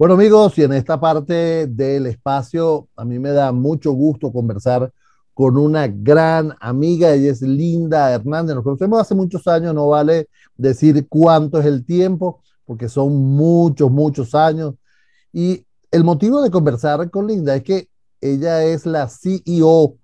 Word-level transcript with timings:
Bueno 0.00 0.14
amigos, 0.14 0.56
y 0.56 0.62
en 0.62 0.72
esta 0.72 0.98
parte 0.98 1.66
del 1.66 2.06
espacio, 2.06 2.88
a 2.96 3.04
mí 3.04 3.18
me 3.18 3.32
da 3.32 3.52
mucho 3.52 3.92
gusto 3.92 4.32
conversar 4.32 4.90
con 5.34 5.58
una 5.58 5.88
gran 5.88 6.56
amiga, 6.58 7.12
ella 7.12 7.30
es 7.30 7.42
Linda 7.42 8.10
Hernández, 8.10 8.54
nos 8.54 8.64
conocemos 8.64 8.98
hace 8.98 9.14
muchos 9.14 9.46
años, 9.46 9.74
no 9.74 9.88
vale 9.88 10.30
decir 10.56 11.06
cuánto 11.06 11.60
es 11.60 11.66
el 11.66 11.84
tiempo, 11.84 12.40
porque 12.64 12.88
son 12.88 13.14
muchos, 13.14 13.90
muchos 13.90 14.34
años. 14.34 14.74
Y 15.34 15.66
el 15.90 16.02
motivo 16.02 16.40
de 16.40 16.50
conversar 16.50 17.10
con 17.10 17.26
Linda 17.26 17.54
es 17.56 17.62
que 17.62 17.90
ella 18.22 18.64
es 18.64 18.86
la 18.86 19.06
CEO 19.06 19.96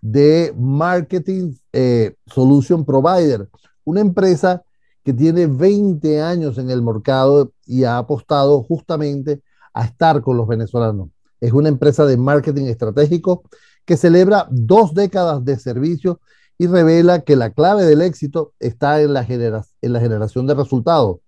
de 0.00 0.54
Marketing 0.56 1.52
eh, 1.74 2.14
Solution 2.24 2.86
Provider, 2.86 3.50
una 3.84 4.00
empresa 4.00 4.62
que 5.04 5.12
tiene 5.12 5.46
20 5.46 6.20
años 6.20 6.58
en 6.58 6.70
el 6.70 6.82
mercado 6.82 7.52
y 7.66 7.84
ha 7.84 7.98
apostado 7.98 8.62
justamente 8.62 9.42
a 9.74 9.84
estar 9.84 10.22
con 10.22 10.36
los 10.36 10.46
venezolanos. 10.46 11.08
Es 11.40 11.52
una 11.52 11.68
empresa 11.68 12.06
de 12.06 12.16
marketing 12.16 12.66
estratégico 12.66 13.42
que 13.84 13.96
celebra 13.96 14.46
dos 14.50 14.94
décadas 14.94 15.44
de 15.44 15.58
servicio 15.58 16.20
y 16.56 16.66
revela 16.68 17.22
que 17.22 17.34
la 17.34 17.50
clave 17.50 17.84
del 17.84 18.02
éxito 18.02 18.52
está 18.60 19.00
en 19.00 19.12
la, 19.12 19.26
en 19.28 19.92
la 19.92 20.00
generación 20.00 20.46
de 20.46 20.54
resultados. 20.54 21.18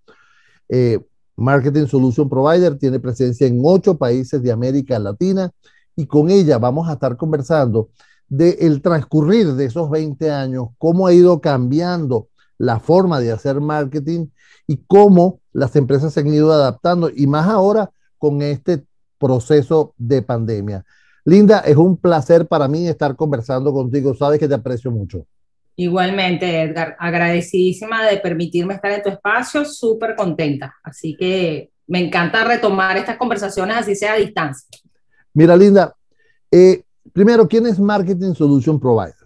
Eh, 0.68 1.00
marketing 1.36 1.86
Solution 1.86 2.28
Provider 2.28 2.78
tiene 2.78 3.00
presencia 3.00 3.46
en 3.46 3.60
ocho 3.64 3.98
países 3.98 4.40
de 4.42 4.52
América 4.52 4.98
Latina 5.00 5.50
y 5.96 6.06
con 6.06 6.30
ella 6.30 6.58
vamos 6.58 6.88
a 6.88 6.92
estar 6.92 7.16
conversando 7.16 7.88
del 8.28 8.56
el 8.60 8.82
transcurrir 8.82 9.54
de 9.54 9.64
esos 9.64 9.90
20 9.90 10.30
años, 10.30 10.68
cómo 10.78 11.06
ha 11.06 11.12
ido 11.12 11.40
cambiando 11.40 12.28
la 12.58 12.80
forma 12.80 13.20
de 13.20 13.32
hacer 13.32 13.60
marketing 13.60 14.26
y 14.66 14.78
cómo 14.86 15.40
las 15.52 15.76
empresas 15.76 16.12
se 16.12 16.20
han 16.20 16.28
ido 16.28 16.52
adaptando 16.52 17.10
y 17.14 17.26
más 17.26 17.46
ahora 17.46 17.90
con 18.18 18.42
este 18.42 18.84
proceso 19.18 19.94
de 19.96 20.22
pandemia. 20.22 20.84
Linda, 21.24 21.60
es 21.60 21.76
un 21.76 21.96
placer 21.96 22.46
para 22.46 22.68
mí 22.68 22.86
estar 22.86 23.16
conversando 23.16 23.72
contigo. 23.72 24.14
Sabes 24.14 24.38
que 24.38 24.48
te 24.48 24.54
aprecio 24.54 24.90
mucho. 24.90 25.26
Igualmente, 25.76 26.62
Edgar, 26.62 26.96
agradecidísima 26.98 28.04
de 28.04 28.18
permitirme 28.18 28.74
estar 28.74 28.92
en 28.92 29.02
tu 29.02 29.08
espacio, 29.08 29.64
súper 29.64 30.14
contenta. 30.14 30.74
Así 30.84 31.16
que 31.16 31.70
me 31.86 31.98
encanta 31.98 32.44
retomar 32.44 32.96
estas 32.96 33.16
conversaciones, 33.16 33.76
así 33.76 33.96
sea 33.96 34.12
a 34.12 34.16
distancia. 34.16 34.78
Mira, 35.32 35.56
Linda, 35.56 35.94
eh, 36.50 36.82
primero, 37.12 37.48
¿quién 37.48 37.66
es 37.66 37.80
Marketing 37.80 38.34
Solution 38.34 38.78
Provider? 38.78 39.23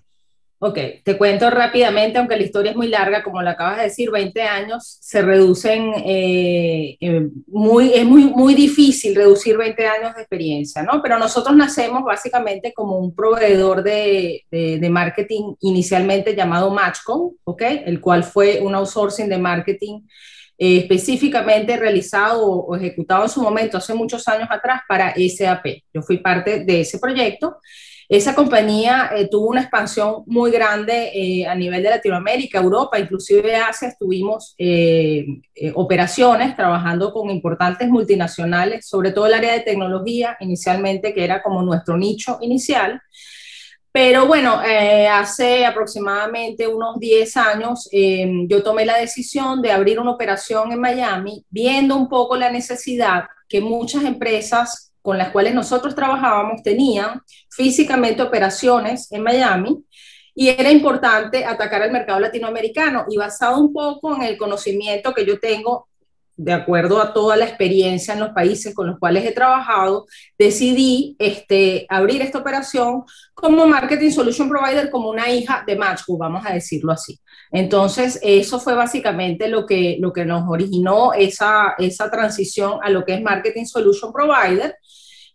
Ok, 0.61 0.77
te 1.05 1.17
cuento 1.17 1.49
rápidamente, 1.51 2.19
aunque 2.19 2.35
la 2.35 2.43
historia 2.43 2.73
es 2.73 2.77
muy 2.77 2.89
larga, 2.89 3.23
como 3.23 3.41
lo 3.41 3.49
acabas 3.49 3.77
de 3.77 3.85
decir, 3.85 4.11
20 4.11 4.43
años 4.43 4.99
se 5.01 5.23
reducen, 5.23 5.93
eh, 6.05 6.97
eh, 7.01 7.29
muy, 7.47 7.93
es 7.95 8.05
muy, 8.05 8.25
muy 8.25 8.55
difícil 8.55 9.15
reducir 9.15 9.57
20 9.57 9.87
años 9.87 10.17
de 10.17 10.23
experiencia, 10.23 10.83
¿no? 10.83 11.01
Pero 11.01 11.17
nosotros 11.17 11.55
nacemos 11.55 12.03
básicamente 12.03 12.73
como 12.73 12.99
un 12.99 13.15
proveedor 13.15 13.85
de, 13.85 14.47
de, 14.51 14.91
marketing 14.91 15.55
inicialmente 15.61 16.35
llamado 16.35 16.73
Matchcom, 16.73 17.35
¿ok? 17.45 17.63
El 17.87 18.01
cual 18.01 18.25
fue 18.25 18.61
un 18.61 18.75
outsourcing 18.75 19.29
de 19.29 19.39
marketing 19.39 20.01
eh, 20.59 20.79
específicamente 20.79 21.77
realizado 21.77 22.45
o, 22.45 22.73
o 22.73 22.75
ejecutado 22.75 23.23
en 23.23 23.29
su 23.31 23.41
momento 23.41 23.77
hace 23.77 23.95
muchos 23.95 24.27
años 24.27 24.49
atrás 24.51 24.81
para 24.89 25.15
SAP. 25.15 25.67
Yo 25.95 26.03
fui 26.03 26.19
parte 26.19 26.65
de 26.65 26.81
ese 26.81 26.99
proyecto 26.99 27.59
esa 28.09 28.35
compañía 28.35 29.11
eh, 29.15 29.29
tuvo 29.29 29.49
una 29.49 29.61
expansión 29.61 30.23
muy 30.25 30.51
grande 30.51 31.11
eh, 31.13 31.47
a 31.47 31.55
nivel 31.55 31.83
de 31.83 31.91
Latinoamérica, 31.91 32.59
Europa, 32.59 32.99
inclusive 32.99 33.55
Asia. 33.55 33.89
Estuvimos 33.89 34.55
eh, 34.57 35.27
operaciones 35.75 36.57
trabajando 36.57 37.13
con 37.13 37.29
importantes 37.29 37.87
multinacionales, 37.89 38.89
sobre 38.89 39.13
todo 39.13 39.27
el 39.27 39.35
área 39.35 39.53
de 39.53 39.61
tecnología 39.61 40.39
inicialmente, 40.41 41.13
que 41.13 41.23
era 41.23 41.43
como 41.43 41.63
nuestro 41.63 41.99
nicho 41.99 42.39
inicial. 42.41 42.99
Pero 43.93 44.27
bueno, 44.27 44.61
hace 45.11 45.67
aproximadamente 45.67 46.69
unos 46.69 47.01
10 47.01 47.37
años 47.37 47.89
yo 48.47 48.63
tomé 48.63 48.85
la 48.85 48.99
decisión 48.99 49.61
de 49.61 49.73
abrir 49.73 49.99
una 49.99 50.13
operación 50.13 50.71
en 50.71 50.81
Miami, 50.81 51.45
viendo 51.51 51.97
un 51.97 52.09
poco 52.09 52.37
la 52.37 52.51
necesidad 52.51 53.25
que 53.49 53.61
muchas 53.61 54.05
empresas 54.05 54.88
con 55.09 55.17
las 55.17 55.31
cuales 55.31 55.55
nosotros 55.55 55.95
trabajábamos 55.95 56.63
tenían 56.63 57.23
físicamente 57.49 58.21
operaciones 58.21 59.11
en 59.11 59.23
Miami 59.23 59.83
y 60.35 60.51
era 60.51 60.71
importante 60.71 61.47
atacar 61.47 61.81
el 61.81 61.93
mercado 61.93 62.21
latinoamericano 62.21 63.07
y 63.09 63.17
basado 63.17 63.59
un 63.59 63.73
poco 63.73 64.15
en 64.15 64.25
el 64.25 64.37
conocimiento 64.37 65.15
que 65.15 65.25
yo 65.25 65.41
tengo 65.41 65.89
de 66.37 66.53
acuerdo 66.53 67.01
a 67.01 67.15
toda 67.15 67.37
la 67.37 67.47
experiencia 67.47 68.13
en 68.13 68.21
los 68.21 68.31
países 68.31 68.75
con 68.75 68.87
los 68.87 68.99
cuales 68.99 69.25
he 69.25 69.33
trabajado, 69.33 70.07
decidí 70.39 71.17
este, 71.19 71.87
abrir 71.89 72.21
esta 72.21 72.39
operación 72.39 73.03
como 73.33 73.67
Marketing 73.67 74.11
Solution 74.11 74.49
Provider, 74.49 74.91
como 74.91 75.09
una 75.09 75.31
hija 75.31 75.65
de 75.67 75.75
Matchbook, 75.75 76.21
vamos 76.21 76.45
a 76.47 76.53
decirlo 76.53 76.93
así. 76.93 77.19
Entonces, 77.51 78.21
eso 78.23 78.61
fue 78.61 78.75
básicamente 78.75 79.49
lo 79.49 79.67
que, 79.67 79.97
lo 79.99 80.13
que 80.13 80.25
nos 80.25 80.49
originó 80.49 81.13
esa, 81.13 81.75
esa 81.79 82.11
transición 82.11 82.79
a 82.83 82.91
lo 82.91 83.05
que 83.05 83.15
es 83.15 83.23
Marketing 83.23 83.65
Solution 83.65 84.13
Provider. 84.13 84.77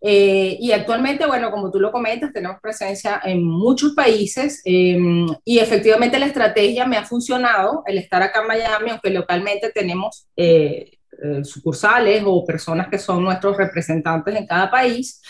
Eh, 0.06 0.58
y 0.60 0.74
actualmente, 0.74 1.26
bueno, 1.26 1.50
como 1.50 1.72
tú 1.72 1.80
lo 1.80 1.90
comentas, 1.90 2.34
tenemos 2.34 2.60
presencia 2.62 3.22
en 3.24 3.42
muchos 3.42 3.94
países 3.94 4.62
em, 4.66 5.26
y 5.46 5.60
efectivamente 5.60 6.20
la 6.20 6.26
estrategia 6.26 6.86
me 6.86 6.98
ha 6.98 7.06
funcionado, 7.06 7.84
el 7.86 7.98
estar 8.00 8.22
acá 8.22 8.42
en 8.42 8.48
Miami, 8.48 8.90
aunque 8.90 9.12
localmente 9.12 9.72
tenemos 9.74 10.28
eh, 10.36 10.98
eh, 11.24 11.46
sucursales 11.46 12.22
o 12.26 12.44
personas 12.46 12.90
que 12.90 13.00
son 13.00 13.24
nuestros 13.24 13.56
representantes 13.56 14.36
en 14.36 14.46
cada 14.46 14.70
país, 14.70 15.22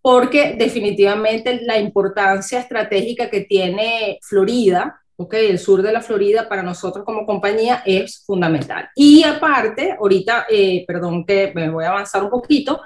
porque 0.00 0.54
definitivamente 0.56 1.62
la 1.62 1.78
importancia 1.80 2.60
estratégica 2.60 3.28
que 3.28 3.40
tiene 3.40 4.20
Florida, 4.22 5.00
okay, 5.16 5.50
el 5.50 5.58
sur 5.58 5.82
de 5.82 5.90
la 5.90 6.02
Florida 6.02 6.48
para 6.48 6.62
nosotros 6.62 7.04
como 7.04 7.26
compañía 7.26 7.82
es 7.84 8.22
fundamental. 8.24 8.90
Y 8.94 9.24
aparte, 9.24 9.96
ahorita, 9.98 10.46
perdón 10.86 11.26
que 11.26 11.50
me 11.52 11.68
voy 11.68 11.84
a 11.84 11.90
avanzar 11.90 12.22
un 12.22 12.30
poquito, 12.30 12.80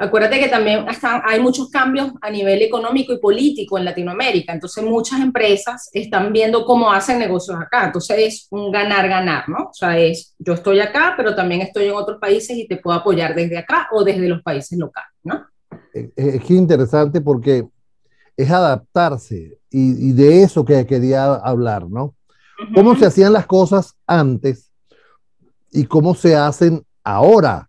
Acuérdate 0.00 0.38
que 0.38 0.48
también 0.48 0.86
hay 1.24 1.40
muchos 1.40 1.70
cambios 1.70 2.12
a 2.20 2.30
nivel 2.30 2.62
económico 2.62 3.12
y 3.12 3.18
político 3.18 3.78
en 3.78 3.84
Latinoamérica, 3.84 4.52
entonces 4.52 4.84
muchas 4.84 5.20
empresas 5.20 5.90
están 5.92 6.32
viendo 6.32 6.64
cómo 6.64 6.92
hacen 6.92 7.18
negocios 7.18 7.58
acá, 7.60 7.86
entonces 7.86 8.16
es 8.18 8.46
un 8.50 8.70
ganar-ganar, 8.70 9.48
¿no? 9.48 9.64
O 9.70 9.74
sea, 9.74 9.98
es 9.98 10.36
yo 10.38 10.52
estoy 10.52 10.78
acá, 10.78 11.14
pero 11.16 11.34
también 11.34 11.62
estoy 11.62 11.86
en 11.86 11.94
otros 11.94 12.18
países 12.20 12.56
y 12.56 12.68
te 12.68 12.76
puedo 12.76 12.96
apoyar 12.96 13.34
desde 13.34 13.58
acá 13.58 13.88
o 13.90 14.04
desde 14.04 14.28
los 14.28 14.40
países 14.40 14.78
locales, 14.78 15.10
¿no? 15.24 15.44
Es 15.92 16.48
interesante 16.48 17.20
porque 17.20 17.66
es 18.36 18.50
adaptarse 18.52 19.58
y, 19.68 20.12
de 20.12 20.44
eso 20.44 20.64
que 20.64 20.86
quería 20.86 21.34
hablar, 21.34 21.90
¿no? 21.90 22.14
¿Cómo 22.72 22.94
se 22.94 23.06
hacían 23.06 23.32
las 23.32 23.46
cosas 23.46 23.94
antes 24.06 24.70
y 25.72 25.84
cómo 25.86 26.14
se 26.14 26.36
hacen 26.36 26.84
ahora? 27.02 27.67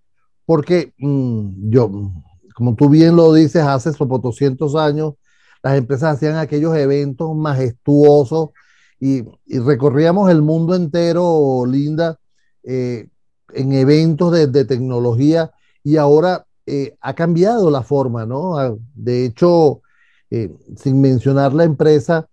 Porque 0.49 0.95
mm, 0.97 1.69
yo, 1.69 1.91
como 2.55 2.73
tú 2.73 2.89
bien 2.89 3.15
lo 3.15 3.31
dices, 3.33 3.61
hace 3.61 3.93
sobre 3.93 4.19
200 4.19 4.75
años, 4.77 5.13
las 5.61 5.77
empresas 5.77 6.15
hacían 6.15 6.37
aquellos 6.37 6.75
eventos 6.75 7.35
majestuosos 7.35 8.49
y, 8.99 9.21
recorríamos 9.45 10.31
el 10.31 10.41
mundo 10.41 10.73
entero, 10.73 11.67
Linda, 11.67 12.17
eh, 12.63 13.09
en 13.53 13.73
eventos 13.73 14.31
de, 14.31 14.65
tecnología 14.65 15.51
y 15.83 15.97
ahora 15.97 16.47
eh, 16.65 16.97
ha 16.99 17.13
cambiado 17.13 17.69
la 17.69 17.83
forma, 17.83 18.25
¿no? 18.25 18.57
Ah, 18.57 18.75
de 18.95 19.25
hecho, 19.25 19.83
eh, 20.31 20.51
sin 20.77 20.99
mencionar 20.99 21.53
la 21.53 21.63
empresa, 21.63 22.27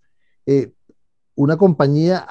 una 1.35 1.55
compañía 1.55 2.25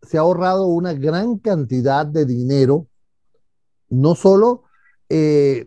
se 0.00 0.16
ha 0.16 0.20
ahorrado 0.22 0.68
una 0.68 0.94
gran 0.94 1.36
cantidad 1.36 2.06
de 2.06 2.24
dinero, 2.24 2.86
no 3.90 4.14
solo 4.14 4.62
eh, 5.08 5.66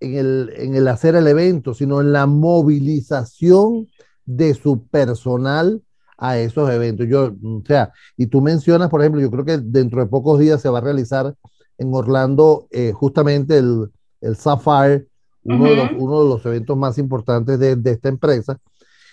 en, 0.00 0.16
el, 0.16 0.52
en 0.56 0.74
el 0.74 0.88
hacer 0.88 1.14
el 1.14 1.26
evento, 1.26 1.74
sino 1.74 2.00
en 2.00 2.12
la 2.12 2.26
movilización 2.26 3.88
de 4.24 4.54
su 4.54 4.86
personal 4.86 5.82
a 6.18 6.38
esos 6.38 6.70
eventos. 6.70 7.06
Yo, 7.08 7.34
o 7.42 7.62
sea, 7.66 7.92
y 8.16 8.26
tú 8.26 8.40
mencionas, 8.40 8.88
por 8.88 9.00
ejemplo, 9.00 9.20
yo 9.20 9.30
creo 9.30 9.44
que 9.44 9.58
dentro 9.58 10.00
de 10.00 10.06
pocos 10.06 10.38
días 10.38 10.60
se 10.60 10.68
va 10.68 10.78
a 10.78 10.82
realizar 10.82 11.34
en 11.78 11.92
Orlando 11.92 12.68
eh, 12.70 12.92
justamente 12.92 13.58
el, 13.58 13.90
el 14.20 14.36
Sapphire, 14.36 15.08
uno, 15.44 15.64
de 15.64 15.76
los, 15.76 15.90
uno, 15.98 16.22
de 16.22 16.28
los, 16.28 16.46
eventos 16.46 16.76
más 16.76 16.98
importantes 16.98 17.58
de, 17.58 17.74
de, 17.74 17.90
esta 17.90 18.08
empresa, 18.08 18.58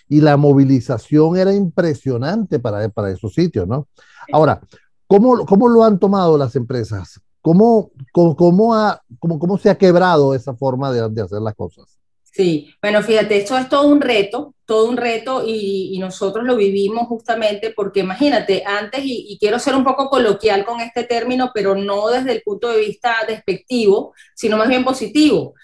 y 0.08 0.22
la 0.22 0.38
movilización 0.38 1.38
era 1.38 1.54
impresionante 1.54 2.60
para, 2.60 2.88
para 2.90 3.10
esos 3.10 3.34
sitios, 3.34 3.68
¿no? 3.68 3.88
Ahora, 4.32 4.62
¿cómo, 5.08 5.46
¿cómo 5.46 5.68
lo 5.68 5.84
han 5.84 5.98
tomado 5.98 6.38
las 6.38 6.56
empresas? 6.56 7.20
¿Cómo, 7.42 7.92
cómo, 8.12 8.76
ha, 8.76 9.02
cómo, 9.20 9.58
se 9.58 9.70
ha 9.70 9.78
quebrado 9.78 10.34
esa 10.34 10.54
forma 10.54 10.92
de, 10.92 11.22
hacer 11.22 11.42
las 11.42 11.56
cosas? 11.56 11.98
Sí, 12.24 12.74
bueno, 12.82 13.02
fíjate, 13.02 13.38
esto 13.38 13.58
es 13.58 13.68
todo 13.70 13.88
un 13.88 14.02
reto, 14.02 14.54
todo 14.66 14.88
un 14.88 14.98
reto 14.98 15.44
y, 15.46 15.92
y 15.94 16.00
nosotros 16.00 16.46
lo 16.46 16.56
vivimos 16.56 17.08
justamente 17.08 17.74
porque 17.76 18.02
imagínate, 18.02 18.64
antes, 18.66 19.04
y, 19.04 19.26
y, 19.30 19.40
quiero 19.40 19.58
ser 19.58 19.76
un 19.76 19.84
poco 19.84 20.10
coloquial 20.10 20.64
con 20.64 20.80
este 20.80 21.04
término, 21.06 21.52
pero 21.54 21.76
no 21.76 22.08
desde 22.10 22.34
el 22.34 22.42
punto 22.44 22.70
de 22.70 22.80
vista 22.80 23.16
despectivo, 23.28 24.14
sino 24.36 24.58
más 24.58 24.68
bien 24.68 24.84
positivo. 24.84 25.56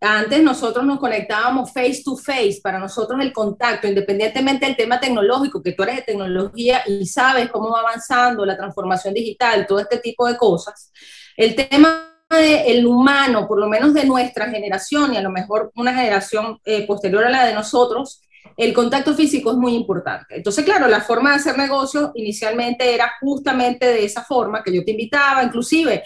Antes 0.00 0.42
nosotros 0.42 0.84
nos 0.84 0.98
conectábamos 0.98 1.72
face 1.72 2.02
to 2.04 2.16
face, 2.16 2.60
para 2.62 2.78
nosotros 2.78 3.18
el 3.20 3.32
contacto, 3.32 3.88
independientemente 3.88 4.66
del 4.66 4.76
tema 4.76 5.00
tecnológico, 5.00 5.62
que 5.62 5.72
tú 5.72 5.82
eres 5.84 5.96
de 5.96 6.02
tecnología 6.02 6.82
y 6.86 7.06
sabes 7.06 7.50
cómo 7.50 7.70
va 7.70 7.80
avanzando 7.80 8.44
la 8.44 8.56
transformación 8.56 9.14
digital, 9.14 9.66
todo 9.66 9.80
este 9.80 9.98
tipo 9.98 10.26
de 10.26 10.36
cosas, 10.36 10.92
el 11.36 11.54
tema 11.54 12.12
del 12.28 12.86
humano, 12.86 13.46
por 13.46 13.58
lo 13.58 13.68
menos 13.68 13.94
de 13.94 14.04
nuestra 14.04 14.50
generación 14.50 15.14
y 15.14 15.16
a 15.16 15.22
lo 15.22 15.30
mejor 15.30 15.70
una 15.76 15.94
generación 15.94 16.60
eh, 16.64 16.86
posterior 16.86 17.24
a 17.24 17.30
la 17.30 17.46
de 17.46 17.54
nosotros, 17.54 18.20
el 18.56 18.72
contacto 18.72 19.14
físico 19.14 19.50
es 19.52 19.56
muy 19.56 19.74
importante. 19.74 20.36
Entonces, 20.36 20.64
claro, 20.64 20.88
la 20.88 21.00
forma 21.00 21.30
de 21.30 21.36
hacer 21.36 21.56
negocio 21.56 22.12
inicialmente 22.14 22.94
era 22.94 23.12
justamente 23.20 23.86
de 23.86 24.04
esa 24.04 24.22
forma 24.22 24.62
que 24.62 24.74
yo 24.74 24.84
te 24.84 24.92
invitaba, 24.92 25.42
inclusive 25.42 26.02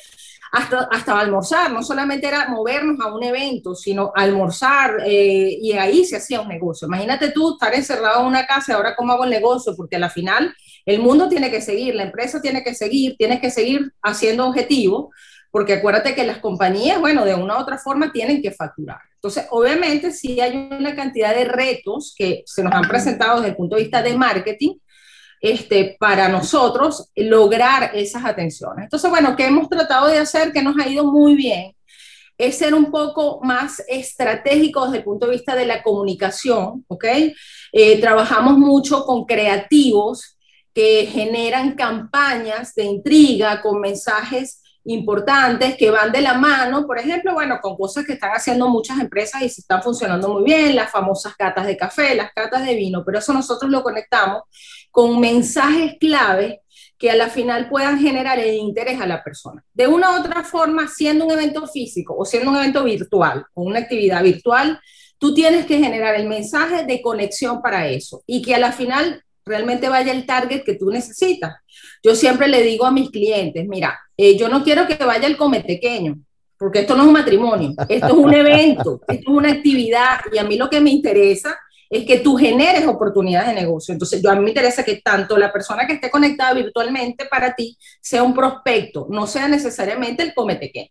hasta, 0.52 0.88
hasta 0.90 1.18
almorzar, 1.18 1.72
no 1.72 1.82
solamente 1.82 2.26
era 2.26 2.48
movernos 2.48 2.98
a 3.00 3.14
un 3.14 3.22
evento, 3.22 3.74
sino 3.74 4.12
almorzar 4.14 5.02
eh, 5.06 5.56
y 5.60 5.72
ahí 5.72 6.04
se 6.04 6.16
hacía 6.16 6.40
un 6.40 6.48
negocio. 6.48 6.88
Imagínate 6.88 7.30
tú 7.30 7.52
estar 7.52 7.72
encerrado 7.74 8.20
en 8.20 8.26
una 8.26 8.46
casa 8.46 8.72
y 8.72 8.74
ahora 8.74 8.96
cómo 8.96 9.12
hago 9.12 9.24
el 9.24 9.30
negocio, 9.30 9.76
porque 9.76 9.96
a 9.96 10.00
la 10.00 10.10
final 10.10 10.54
el 10.86 11.00
mundo 11.00 11.28
tiene 11.28 11.50
que 11.50 11.60
seguir, 11.60 11.94
la 11.94 12.04
empresa 12.04 12.40
tiene 12.40 12.64
que 12.64 12.74
seguir, 12.74 13.16
tienes 13.16 13.40
que 13.40 13.50
seguir 13.50 13.92
haciendo 14.02 14.46
objetivos, 14.46 15.14
porque 15.52 15.74
acuérdate 15.74 16.14
que 16.14 16.26
las 16.26 16.38
compañías, 16.38 17.00
bueno, 17.00 17.24
de 17.24 17.34
una 17.34 17.56
u 17.56 17.60
otra 17.60 17.78
forma 17.78 18.12
tienen 18.12 18.40
que 18.42 18.52
facturar. 18.52 18.98
Entonces, 19.14 19.46
obviamente 19.50 20.12
sí 20.12 20.40
hay 20.40 20.56
una 20.56 20.94
cantidad 20.94 21.34
de 21.34 21.44
retos 21.44 22.14
que 22.16 22.42
se 22.46 22.62
nos 22.62 22.72
han 22.72 22.88
presentado 22.88 23.36
desde 23.36 23.50
el 23.50 23.56
punto 23.56 23.76
de 23.76 23.82
vista 23.82 24.02
de 24.02 24.16
marketing, 24.16 24.76
este, 25.40 25.96
para 25.98 26.28
nosotros 26.28 27.10
lograr 27.16 27.92
esas 27.94 28.24
atenciones. 28.24 28.84
Entonces, 28.84 29.08
bueno, 29.10 29.34
¿qué 29.36 29.46
hemos 29.46 29.68
tratado 29.68 30.08
de 30.08 30.18
hacer 30.18 30.52
que 30.52 30.62
nos 30.62 30.76
ha 30.78 30.88
ido 30.88 31.04
muy 31.04 31.34
bien? 31.34 31.74
Es 32.36 32.58
ser 32.58 32.74
un 32.74 32.90
poco 32.90 33.40
más 33.42 33.82
estratégico 33.88 34.84
desde 34.84 34.98
el 34.98 35.04
punto 35.04 35.26
de 35.26 35.32
vista 35.32 35.54
de 35.54 35.66
la 35.66 35.82
comunicación, 35.82 36.84
¿ok? 36.88 37.04
Eh, 37.72 38.00
trabajamos 38.00 38.58
mucho 38.58 39.04
con 39.04 39.24
creativos 39.24 40.38
que 40.74 41.06
generan 41.10 41.74
campañas 41.74 42.74
de 42.74 42.84
intriga 42.84 43.60
con 43.60 43.80
mensajes 43.80 44.62
importantes 44.84 45.76
que 45.76 45.90
van 45.90 46.10
de 46.10 46.22
la 46.22 46.34
mano, 46.34 46.86
por 46.86 46.98
ejemplo, 46.98 47.34
bueno, 47.34 47.58
con 47.60 47.76
cosas 47.76 48.04
que 48.06 48.14
están 48.14 48.32
haciendo 48.32 48.68
muchas 48.68 48.98
empresas 48.98 49.42
y 49.42 49.48
se 49.48 49.60
están 49.60 49.82
funcionando 49.82 50.28
muy 50.28 50.44
bien, 50.44 50.74
las 50.74 50.90
famosas 50.90 51.34
catas 51.36 51.66
de 51.66 51.76
café, 51.76 52.14
las 52.14 52.32
catas 52.32 52.64
de 52.64 52.74
vino, 52.74 53.02
pero 53.04 53.18
eso 53.18 53.32
nosotros 53.32 53.70
lo 53.70 53.82
conectamos 53.82 54.42
con 54.90 55.20
mensajes 55.20 55.94
clave 55.98 56.62
que 56.98 57.10
a 57.10 57.16
la 57.16 57.30
final 57.30 57.68
puedan 57.70 57.98
generar 57.98 58.38
el 58.38 58.54
interés 58.54 59.00
a 59.00 59.06
la 59.06 59.24
persona. 59.24 59.64
De 59.72 59.86
una 59.86 60.12
u 60.12 60.20
otra 60.20 60.44
forma, 60.44 60.86
siendo 60.86 61.24
un 61.24 61.32
evento 61.32 61.66
físico 61.66 62.14
o 62.16 62.26
siendo 62.26 62.50
un 62.50 62.56
evento 62.58 62.84
virtual 62.84 63.46
o 63.54 63.62
una 63.62 63.78
actividad 63.78 64.22
virtual, 64.22 64.78
tú 65.18 65.32
tienes 65.32 65.64
que 65.64 65.78
generar 65.78 66.14
el 66.14 66.28
mensaje 66.28 66.84
de 66.84 67.00
conexión 67.00 67.62
para 67.62 67.88
eso 67.88 68.22
y 68.26 68.42
que 68.42 68.54
a 68.54 68.58
la 68.58 68.72
final 68.72 69.22
realmente 69.46 69.88
vaya 69.88 70.12
el 70.12 70.26
target 70.26 70.62
que 70.62 70.74
tú 70.74 70.90
necesitas. 70.90 71.54
Yo 72.02 72.14
siempre 72.14 72.48
le 72.48 72.62
digo 72.62 72.84
a 72.84 72.90
mis 72.90 73.10
clientes, 73.10 73.66
mira, 73.66 73.98
eh, 74.16 74.36
yo 74.36 74.48
no 74.48 74.62
quiero 74.62 74.86
que 74.86 75.02
vaya 75.02 75.26
el 75.26 75.36
cometequeño, 75.38 76.18
porque 76.58 76.80
esto 76.80 76.94
no 76.94 77.02
es 77.02 77.08
un 77.08 77.14
matrimonio, 77.14 77.74
esto 77.88 78.06
es 78.06 78.12
un 78.12 78.34
evento, 78.34 79.00
esto 79.08 79.30
es 79.30 79.36
una 79.36 79.52
actividad 79.52 80.20
y 80.32 80.38
a 80.38 80.44
mí 80.44 80.56
lo 80.56 80.68
que 80.68 80.80
me 80.80 80.90
interesa 80.90 81.58
es 81.90 82.06
que 82.06 82.20
tú 82.20 82.36
generes 82.36 82.86
oportunidades 82.86 83.48
de 83.48 83.60
negocio. 83.60 83.92
Entonces, 83.92 84.22
yo 84.22 84.30
a 84.30 84.36
mí 84.36 84.42
me 84.42 84.50
interesa 84.50 84.84
que 84.84 85.02
tanto 85.04 85.36
la 85.36 85.52
persona 85.52 85.86
que 85.86 85.94
esté 85.94 86.10
conectada 86.10 86.54
virtualmente 86.54 87.26
para 87.26 87.54
ti 87.54 87.76
sea 88.00 88.22
un 88.22 88.32
prospecto, 88.32 89.06
no 89.10 89.26
sea 89.26 89.48
necesariamente 89.48 90.22
el 90.22 90.32
cometequeño 90.32 90.90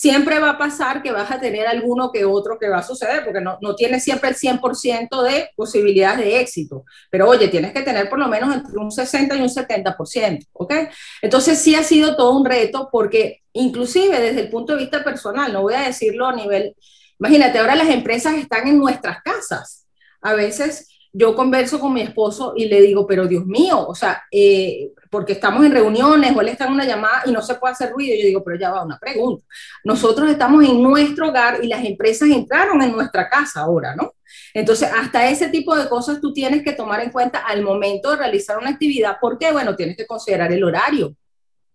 siempre 0.00 0.38
va 0.38 0.50
a 0.50 0.58
pasar 0.58 1.02
que 1.02 1.12
vas 1.12 1.30
a 1.30 1.40
tener 1.40 1.66
alguno 1.66 2.10
que 2.10 2.24
otro 2.24 2.58
que 2.58 2.68
va 2.68 2.78
a 2.78 2.82
suceder, 2.82 3.24
porque 3.24 3.40
no, 3.40 3.58
no 3.60 3.74
tienes 3.74 4.02
siempre 4.02 4.30
el 4.30 4.36
100% 4.36 5.22
de 5.22 5.50
posibilidades 5.54 6.20
de 6.20 6.40
éxito, 6.40 6.84
pero 7.10 7.28
oye, 7.28 7.48
tienes 7.48 7.72
que 7.72 7.82
tener 7.82 8.08
por 8.08 8.18
lo 8.18 8.28
menos 8.28 8.54
entre 8.54 8.78
un 8.78 8.90
60 8.90 9.36
y 9.36 9.42
un 9.42 9.48
70%, 9.48 10.46
¿ok? 10.52 10.74
Entonces 11.22 11.58
sí 11.58 11.74
ha 11.74 11.82
sido 11.82 12.16
todo 12.16 12.36
un 12.36 12.44
reto 12.44 12.88
porque 12.90 13.42
inclusive 13.52 14.20
desde 14.20 14.40
el 14.40 14.48
punto 14.48 14.72
de 14.72 14.78
vista 14.78 15.04
personal, 15.04 15.52
no 15.52 15.62
voy 15.62 15.74
a 15.74 15.80
decirlo 15.80 16.26
a 16.26 16.34
nivel, 16.34 16.74
imagínate, 17.18 17.58
ahora 17.58 17.74
las 17.74 17.90
empresas 17.90 18.36
están 18.36 18.68
en 18.68 18.78
nuestras 18.78 19.22
casas. 19.22 19.79
A 20.22 20.34
veces 20.34 20.90
yo 21.12 21.34
converso 21.34 21.80
con 21.80 21.92
mi 21.92 22.02
esposo 22.02 22.52
y 22.56 22.66
le 22.66 22.80
digo, 22.80 23.06
pero 23.06 23.26
Dios 23.26 23.44
mío, 23.44 23.84
o 23.86 23.94
sea, 23.94 24.22
eh, 24.30 24.90
porque 25.10 25.32
estamos 25.32 25.64
en 25.66 25.72
reuniones 25.72 26.34
o 26.36 26.40
él 26.40 26.48
está 26.48 26.66
en 26.66 26.72
una 26.72 26.84
llamada 26.84 27.22
y 27.26 27.32
no 27.32 27.42
se 27.42 27.56
puede 27.56 27.72
hacer 27.72 27.90
ruido. 27.90 28.14
Yo 28.16 28.26
digo, 28.26 28.44
pero 28.44 28.58
ya 28.58 28.70
va 28.70 28.84
una 28.84 28.98
pregunta. 28.98 29.44
Nosotros 29.82 30.30
estamos 30.30 30.64
en 30.64 30.80
nuestro 30.80 31.28
hogar 31.28 31.64
y 31.64 31.66
las 31.66 31.84
empresas 31.84 32.28
entraron 32.28 32.80
en 32.82 32.92
nuestra 32.92 33.28
casa 33.28 33.62
ahora, 33.62 33.96
¿no? 33.96 34.14
Entonces, 34.54 34.88
hasta 34.92 35.28
ese 35.28 35.48
tipo 35.48 35.74
de 35.76 35.88
cosas 35.88 36.20
tú 36.20 36.32
tienes 36.32 36.62
que 36.62 36.72
tomar 36.72 37.00
en 37.00 37.10
cuenta 37.10 37.40
al 37.40 37.62
momento 37.62 38.10
de 38.10 38.16
realizar 38.16 38.58
una 38.58 38.70
actividad, 38.70 39.16
porque, 39.20 39.50
bueno, 39.50 39.74
tienes 39.74 39.96
que 39.96 40.06
considerar 40.06 40.52
el 40.52 40.62
horario. 40.62 41.14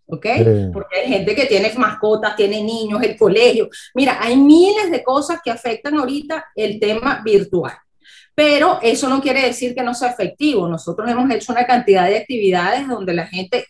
¿ok? 0.08 0.28
Porque 0.72 1.00
hay 1.00 1.08
gente 1.10 1.34
que 1.34 1.46
tiene 1.46 1.74
mascotas, 1.76 2.36
tiene 2.36 2.64
niños, 2.64 3.02
el 3.02 3.18
colegio. 3.18 3.68
Mira, 3.96 4.20
hay 4.22 4.38
miles 4.38 4.92
de 4.92 5.04
cosas 5.04 5.40
que 5.44 5.50
afectan 5.50 5.98
ahorita 5.98 6.46
el 6.56 6.80
tema 6.80 7.22
virtual 7.26 7.74
pero 8.36 8.80
eso 8.82 9.08
no 9.10 9.22
quiere 9.22 9.42
decir 9.42 9.74
que 9.74 9.82
no 9.82 9.94
sea 9.94 10.10
efectivo. 10.10 10.68
Nosotros 10.68 11.10
hemos 11.10 11.32
hecho 11.32 11.54
una 11.54 11.66
cantidad 11.66 12.06
de 12.08 12.18
actividades 12.18 12.88
donde 12.88 13.14
la 13.14 13.26
gente 13.26 13.66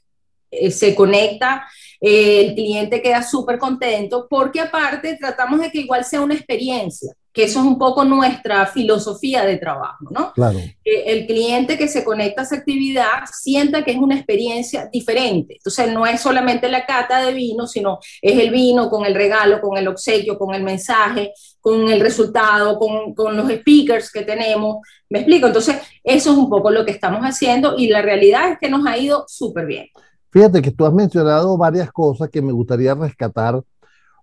eh, 0.50 0.71
se 0.71 0.95
conecta, 0.95 1.65
eh, 2.01 2.47
el 2.47 2.56
cliente 2.56 3.01
queda 3.01 3.21
súper 3.21 3.59
contento, 3.59 4.27
porque 4.27 4.59
aparte 4.59 5.15
tratamos 5.17 5.62
de 5.62 5.71
que 5.71 5.79
igual 5.81 6.03
sea 6.03 6.21
una 6.21 6.33
experiencia 6.33 7.13
que 7.35 7.44
eso 7.44 7.59
es 7.59 7.65
un 7.65 7.77
poco 7.77 8.06
nuestra 8.06 8.65
filosofía 8.65 9.45
de 9.45 9.57
trabajo, 9.57 10.06
¿no? 10.09 10.31
Claro. 10.31 10.57
Que 10.81 11.03
el 11.03 11.27
cliente 11.27 11.77
que 11.77 11.89
se 11.89 12.06
conecta 12.06 12.41
a 12.41 12.45
esa 12.45 12.56
actividad 12.56 13.25
sienta 13.29 13.83
que 13.83 13.91
es 13.91 13.97
una 13.97 14.15
experiencia 14.15 14.88
diferente. 14.91 15.56
Entonces, 15.56 15.91
no 15.91 16.07
es 16.07 16.21
solamente 16.21 16.69
la 16.69 16.85
cata 16.85 17.25
de 17.25 17.33
vino, 17.33 17.67
sino 17.67 18.00
es 18.21 18.39
el 18.39 18.51
vino 18.51 18.89
con 18.89 19.06
el 19.06 19.13
regalo, 19.13 19.59
con 19.59 19.77
el 19.77 19.89
obsequio, 19.89 20.39
con 20.39 20.56
el 20.56 20.63
mensaje, 20.63 21.33
con 21.65 21.89
el 21.89 22.00
resultado, 22.00 22.77
con, 22.77 23.15
con 23.15 23.35
los 23.35 23.51
speakers 23.51 24.12
que 24.12 24.21
tenemos. 24.21 24.85
¿Me 25.09 25.21
explico? 25.21 25.47
Entonces, 25.47 25.77
eso 26.03 26.31
es 26.31 26.38
un 26.38 26.47
poco 26.47 26.69
lo 26.69 26.85
que 26.85 26.91
estamos 26.91 27.21
haciendo 27.21 27.73
y 27.75 27.88
la 27.88 28.03
realidad 28.03 28.51
es 28.51 28.59
que 28.59 28.69
nos 28.69 28.85
ha 28.85 28.95
ido 29.00 29.25
súper 29.27 29.65
bien. 29.65 29.88
Fíjate 30.29 30.62
que 30.62 30.69
tú 30.69 30.85
has 30.85 30.94
mencionado 30.94 31.57
varias 31.57 31.91
cosas 31.91 32.29
que 32.29 32.39
me 32.39 32.51
gustaría 32.51 32.94
rescatar 32.94 33.63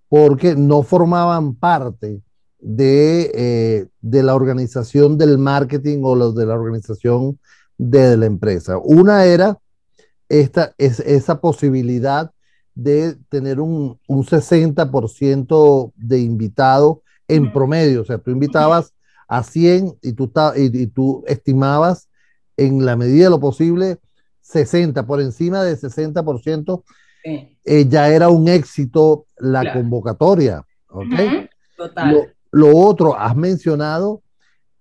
porque 0.09 0.55
no 0.55 0.85
formaban 0.85 1.57
parte 1.57 2.21
eh, 2.79 3.87
de, 4.01 4.23
la 4.23 4.37
organización 4.37 5.19
del 5.19 5.37
marketing 5.37 5.99
o 6.05 6.15
los 6.15 6.37
de 6.37 6.47
la 6.47 6.55
organización 6.55 7.41
de 7.77 8.17
la 8.17 8.27
empresa. 8.27 8.79
Una 8.79 9.25
era 9.25 9.59
esta, 10.29 10.75
es, 10.79 11.01
esa 11.01 11.41
posibilidad 11.41 12.31
de 12.77 13.17
tener 13.29 13.59
un, 13.59 13.99
un 14.07 14.25
60% 14.25 15.93
de 15.97 16.21
invitado 16.21 17.02
en 17.29 17.53
promedio. 17.53 18.03
O 18.03 18.05
sea, 18.05 18.19
tú 18.19 18.31
invitabas 18.31 18.93
a 19.29 19.43
100 19.43 19.99
y 20.03 20.13
tú, 20.13 20.31
y, 20.57 20.87
tú 20.89 21.25
estimabas 21.27 22.09
en 22.57 22.85
la 22.85 22.97
medida 22.97 23.25
de 23.25 23.31
lo 23.31 23.41
posible 23.41 23.99
60, 24.43 25.07
por 25.07 25.21
encima 25.21 25.63
del 25.63 25.79
60%, 25.79 26.83
eh, 27.25 27.87
ya 27.89 28.09
era 28.09 28.29
un 28.29 28.49
éxito 28.49 29.27
la 29.39 29.73
convocatoria. 29.73 30.65
Total. 31.77 32.35
Lo 32.51 32.77
otro, 32.77 33.19
has 33.19 33.35
mencionado 33.35 34.23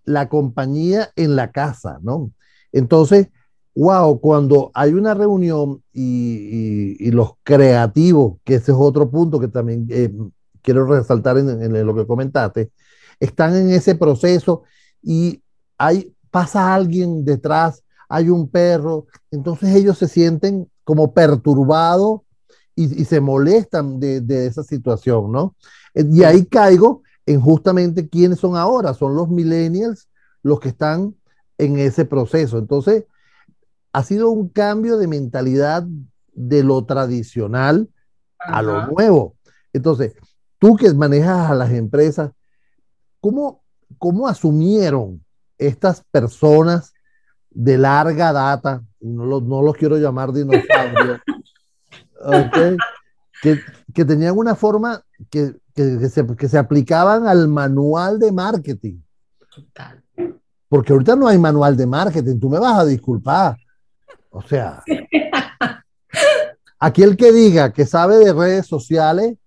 la 0.04 0.28
compañía 0.28 1.10
en 1.16 1.36
la 1.36 1.52
casa, 1.52 2.00
¿no? 2.02 2.32
Entonces, 2.72 3.30
wow, 3.76 4.20
cuando 4.20 4.72
hay 4.74 4.94
una 4.94 5.14
reunión 5.14 5.82
y, 5.94 7.10
los 7.12 7.34
creativos, 7.44 8.38
que 8.44 8.56
ese 8.56 8.72
es 8.72 8.78
otro 8.80 9.10
punto 9.10 9.40
que 9.40 9.48
también 9.48 9.88
eh, 9.90 10.12
quiero 10.62 10.86
resaltar 10.86 11.38
en, 11.38 11.86
lo 11.86 11.96
que 11.96 12.08
comentaste, 12.08 12.72
están 13.20 13.56
en 13.56 13.72
ese 13.72 13.96
proceso 13.96 14.64
y 15.02 15.42
hay, 15.78 16.14
pasa 16.30 16.74
alguien 16.74 17.24
detrás, 17.26 17.84
hay 18.10 18.30
un 18.30 18.50
perro, 18.50 19.08
entonces 19.32 19.76
ellos 19.76 19.98
se 19.98 20.08
sienten 20.08 20.70
como 20.84 21.14
perturbados 21.14 22.22
y, 22.76 23.06
se 23.06 23.20
molestan 23.20 24.00
de, 24.00 24.22
de, 24.22 24.48
esa 24.48 24.64
situación, 24.64 25.32
¿no? 25.32 25.56
Y 25.94 26.24
ahí 26.24 26.46
caigo 26.46 27.04
en 27.26 27.40
justamente 27.42 28.10
quiénes 28.10 28.40
son 28.40 28.56
ahora, 28.56 28.94
son 28.94 29.16
los 29.16 29.30
millennials 29.30 30.08
los 30.42 30.60
que 30.60 30.70
están 30.70 31.16
en 31.58 31.78
ese 31.78 32.06
proceso. 32.06 32.58
Entonces, 32.58 33.06
ha 33.94 34.04
sido 34.04 34.32
un 34.32 34.50
cambio 34.50 34.98
de 34.98 35.08
mentalidad 35.08 35.86
de 36.34 36.64
lo 36.64 36.86
tradicional 36.86 37.90
a 38.40 38.62
lo 38.62 38.88
nuevo. 38.88 39.36
Entonces, 39.74 40.14
tú 40.62 40.78
que 40.78 40.94
manejas 40.94 41.50
a 41.50 41.56
las 41.56 41.72
empresas, 41.72 42.32
¿cómo, 43.20 43.64
cómo 43.98 44.28
asumieron 44.28 45.26
estas 45.58 46.04
personas 46.12 46.94
de 47.50 47.80
larga 47.80 48.32
data, 48.32 48.84
no 49.00 49.26
los, 49.26 49.42
no 49.42 49.64
los 49.64 49.76
quiero 49.76 49.98
llamar 49.98 50.32
dinosaurios, 50.32 51.20
que, 53.42 53.60
que 53.92 54.06
tenían 54.06 54.38
una 54.38 54.54
forma 54.54 55.02
que, 55.32 55.56
que, 55.74 56.08
se, 56.08 56.28
que 56.36 56.48
se 56.48 56.60
aplicaban 56.60 57.26
al 57.26 57.48
manual 57.48 58.20
de 58.20 58.32
marketing. 58.32 59.00
Total. 59.54 60.04
Porque 60.70 60.94
ahorita 60.94 61.16
no 61.16 61.28
hay 61.28 61.40
manual 61.40 61.76
de 61.76 61.88
marketing, 61.88 62.40
tú 62.40 62.50
me 62.52 62.60
vas 62.60 62.78
a 62.78 62.86
disculpar. 62.86 63.58
O 64.30 64.44
sea, 64.44 64.84
aquel 66.80 67.18
que 67.18 67.32
diga 67.32 67.74
que 67.74 67.88
sabe 67.88 68.18
de 68.18 68.32
redes 68.32 68.68
sociales, 68.68 69.38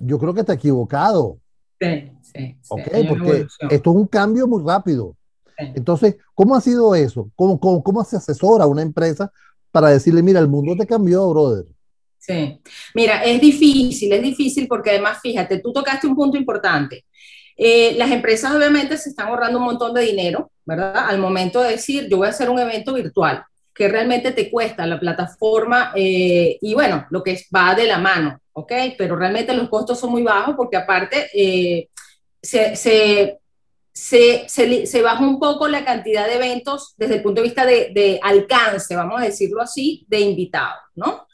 yo 0.00 0.18
creo 0.18 0.34
que 0.34 0.40
está 0.40 0.54
equivocado. 0.54 1.38
Sí, 1.80 2.10
sí. 2.22 2.56
sí 2.62 3.04
porque 3.08 3.46
esto 3.70 3.90
es 3.90 3.96
un 3.96 4.06
cambio 4.06 4.46
muy 4.46 4.62
rápido. 4.64 5.16
Entonces, 5.56 6.16
¿cómo 6.34 6.54
ha 6.56 6.60
sido 6.60 6.94
eso? 6.94 7.30
¿Cómo, 7.36 7.58
cómo, 7.58 7.82
cómo 7.82 8.04
se 8.04 8.16
asesora 8.16 8.66
una 8.66 8.82
empresa 8.82 9.30
para 9.70 9.88
decirle, 9.88 10.22
mira, 10.22 10.40
el 10.40 10.48
mundo 10.48 10.74
te 10.76 10.86
cambió, 10.86 11.28
brother? 11.30 11.66
Sí, 12.18 12.60
mira, 12.94 13.22
es 13.22 13.40
difícil, 13.40 14.12
es 14.12 14.22
difícil 14.22 14.66
porque 14.66 14.90
además, 14.90 15.18
fíjate, 15.22 15.58
tú 15.58 15.72
tocaste 15.72 16.06
un 16.06 16.16
punto 16.16 16.38
importante. 16.38 17.04
Eh, 17.56 17.94
las 17.96 18.10
empresas 18.10 18.54
obviamente 18.54 18.96
se 18.96 19.10
están 19.10 19.28
ahorrando 19.28 19.58
un 19.58 19.64
montón 19.64 19.94
de 19.94 20.02
dinero, 20.02 20.50
¿verdad? 20.64 21.06
Al 21.08 21.18
momento 21.18 21.60
de 21.60 21.72
decir, 21.72 22.08
yo 22.08 22.16
voy 22.16 22.26
a 22.26 22.30
hacer 22.30 22.50
un 22.50 22.58
evento 22.58 22.94
virtual, 22.94 23.44
que 23.74 23.88
realmente 23.88 24.32
te 24.32 24.50
cuesta 24.50 24.86
la 24.86 25.00
plataforma 25.00 25.92
eh, 25.96 26.58
y 26.60 26.74
bueno, 26.74 27.06
lo 27.10 27.22
que 27.22 27.44
va 27.54 27.74
de 27.74 27.86
la 27.86 27.98
mano, 27.98 28.38
¿ok? 28.52 28.72
Pero 28.96 29.16
realmente 29.16 29.54
los 29.54 29.68
costos 29.68 29.98
son 29.98 30.10
muy 30.12 30.22
bajos 30.22 30.54
porque 30.56 30.76
aparte 30.76 31.28
eh, 31.34 31.88
se, 32.40 32.76
se, 32.76 33.40
se, 33.92 34.48
se, 34.86 35.02
baja 35.02 35.22
un 35.22 35.40
poco 35.40 35.66
la 35.66 35.84
cantidad 35.84 36.26
de 36.26 36.34
eventos 36.34 36.94
desde 36.96 37.16
el 37.16 37.22
punto 37.22 37.40
de 37.40 37.48
vista 37.48 37.66
de, 37.66 37.90
de 37.92 38.20
alcance, 38.22 38.94
vamos 38.94 39.20
a 39.20 39.24
decirlo 39.24 39.60
así, 39.60 40.04
de 40.08 40.20
invitados, 40.20 40.82
¿no? 40.94 41.26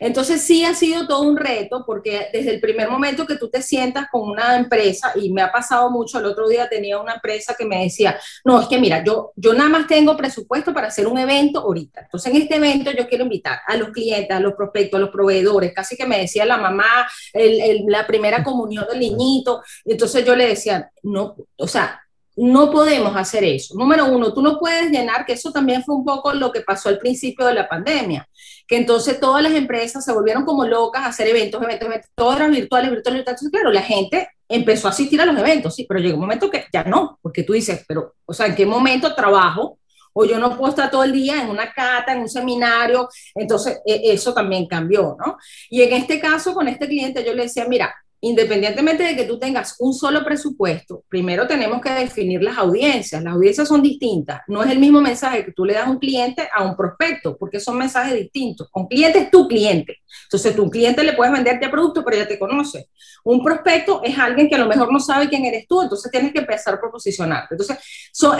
Entonces 0.00 0.40
sí 0.40 0.64
ha 0.64 0.74
sido 0.74 1.06
todo 1.06 1.22
un 1.22 1.36
reto 1.36 1.84
porque 1.86 2.28
desde 2.32 2.50
el 2.50 2.60
primer 2.60 2.88
momento 2.88 3.26
que 3.26 3.36
tú 3.36 3.50
te 3.50 3.60
sientas 3.60 4.06
con 4.10 4.28
una 4.30 4.56
empresa, 4.56 5.12
y 5.14 5.30
me 5.30 5.42
ha 5.42 5.52
pasado 5.52 5.90
mucho, 5.90 6.18
el 6.18 6.24
otro 6.24 6.48
día 6.48 6.68
tenía 6.68 6.98
una 6.98 7.14
empresa 7.14 7.54
que 7.56 7.66
me 7.66 7.84
decía, 7.84 8.18
no, 8.44 8.60
es 8.60 8.66
que 8.66 8.78
mira, 8.78 9.04
yo, 9.04 9.32
yo 9.36 9.52
nada 9.52 9.68
más 9.68 9.86
tengo 9.86 10.16
presupuesto 10.16 10.72
para 10.72 10.88
hacer 10.88 11.06
un 11.06 11.18
evento 11.18 11.60
ahorita. 11.60 12.00
Entonces 12.00 12.34
en 12.34 12.42
este 12.42 12.56
evento 12.56 12.90
yo 12.90 13.06
quiero 13.06 13.24
invitar 13.24 13.60
a 13.66 13.76
los 13.76 13.90
clientes, 13.90 14.34
a 14.34 14.40
los 14.40 14.54
prospectos, 14.54 14.96
a 14.98 15.02
los 15.02 15.10
proveedores, 15.10 15.72
casi 15.74 15.96
que 15.96 16.06
me 16.06 16.18
decía 16.18 16.46
la 16.46 16.56
mamá, 16.56 17.06
la 17.34 18.06
primera 18.06 18.42
comunión 18.44 18.86
del 18.90 19.00
niñito. 19.00 19.62
Entonces 19.84 20.24
yo 20.24 20.34
le 20.34 20.46
decía, 20.46 20.90
no, 21.02 21.36
o 21.56 21.68
sea, 21.68 22.00
no 22.36 22.70
podemos 22.70 23.14
hacer 23.16 23.44
eso. 23.44 23.74
Número 23.74 24.06
uno, 24.06 24.32
tú 24.32 24.40
no 24.40 24.58
puedes 24.58 24.90
llenar, 24.90 25.26
que 25.26 25.34
eso 25.34 25.52
también 25.52 25.84
fue 25.84 25.94
un 25.94 26.04
poco 26.04 26.32
lo 26.32 26.50
que 26.50 26.62
pasó 26.62 26.88
al 26.88 26.98
principio 26.98 27.44
de 27.44 27.54
la 27.54 27.68
pandemia, 27.68 28.26
que 28.70 28.76
entonces 28.76 29.18
todas 29.18 29.42
las 29.42 29.52
empresas 29.52 30.04
se 30.04 30.12
volvieron 30.12 30.44
como 30.44 30.64
locas 30.64 31.02
a 31.02 31.06
hacer 31.06 31.26
eventos, 31.26 31.60
eventos, 31.60 31.88
eventos, 31.88 32.10
todas 32.14 32.36
eran 32.36 32.52
virtuales, 32.52 32.92
virtuales, 32.92 33.24
virtuales. 33.24 33.50
Claro, 33.50 33.72
la 33.72 33.82
gente 33.82 34.28
empezó 34.48 34.86
a 34.86 34.92
asistir 34.92 35.20
a 35.20 35.26
los 35.26 35.36
eventos, 35.36 35.74
sí, 35.74 35.86
pero 35.88 35.98
llegó 35.98 36.14
un 36.14 36.20
momento 36.20 36.48
que 36.48 36.66
ya 36.72 36.84
no, 36.84 37.18
porque 37.20 37.42
tú 37.42 37.52
dices, 37.52 37.84
pero, 37.88 38.14
o 38.24 38.32
sea, 38.32 38.46
¿en 38.46 38.54
qué 38.54 38.64
momento 38.64 39.12
trabajo? 39.12 39.80
O 40.12 40.24
yo 40.24 40.38
no 40.38 40.56
puedo 40.56 40.70
estar 40.70 40.88
todo 40.88 41.02
el 41.02 41.10
día 41.10 41.42
en 41.42 41.50
una 41.50 41.72
cata, 41.72 42.12
en 42.12 42.20
un 42.20 42.28
seminario, 42.28 43.08
entonces 43.34 43.80
e, 43.84 44.12
eso 44.12 44.32
también 44.32 44.68
cambió, 44.68 45.16
¿no? 45.18 45.36
Y 45.68 45.82
en 45.82 45.92
este 45.94 46.20
caso, 46.20 46.54
con 46.54 46.68
este 46.68 46.86
cliente, 46.86 47.24
yo 47.24 47.34
le 47.34 47.42
decía, 47.42 47.66
mira, 47.66 47.92
independientemente 48.20 49.02
de 49.02 49.16
que 49.16 49.24
tú 49.24 49.38
tengas 49.38 49.76
un 49.78 49.94
solo 49.94 50.24
presupuesto, 50.24 51.04
primero 51.08 51.46
tenemos 51.46 51.80
que 51.80 51.90
definir 51.90 52.42
las 52.42 52.58
audiencias. 52.58 53.22
Las 53.22 53.34
audiencias 53.34 53.68
son 53.68 53.82
distintas. 53.82 54.42
No 54.46 54.62
es 54.62 54.70
el 54.70 54.78
mismo 54.78 55.00
mensaje 55.00 55.44
que 55.44 55.52
tú 55.52 55.64
le 55.64 55.74
das 55.74 55.86
a 55.86 55.90
un 55.90 55.98
cliente 55.98 56.48
a 56.52 56.64
un 56.64 56.76
prospecto, 56.76 57.36
porque 57.38 57.60
son 57.60 57.78
mensajes 57.78 58.14
distintos. 58.14 58.68
Un 58.74 58.86
cliente 58.88 59.18
es 59.20 59.30
tu 59.30 59.48
cliente. 59.48 59.98
Entonces, 60.24 60.54
tu 60.54 60.68
cliente 60.68 61.02
le 61.02 61.12
puedes 61.12 61.32
venderte 61.32 61.68
producto, 61.68 62.04
pero 62.04 62.18
ya 62.18 62.28
te 62.28 62.38
conoce. 62.38 62.88
Un 63.24 63.42
prospecto 63.42 64.00
es 64.02 64.18
alguien 64.18 64.48
que 64.48 64.54
a 64.54 64.58
lo 64.58 64.66
mejor 64.66 64.92
no 64.92 65.00
sabe 65.00 65.28
quién 65.28 65.44
eres 65.44 65.66
tú, 65.66 65.82
entonces 65.82 66.10
tienes 66.10 66.32
que 66.32 66.40
empezar 66.40 66.74
a 66.74 66.90
posicionarte. 66.90 67.54
Entonces, 67.54 67.78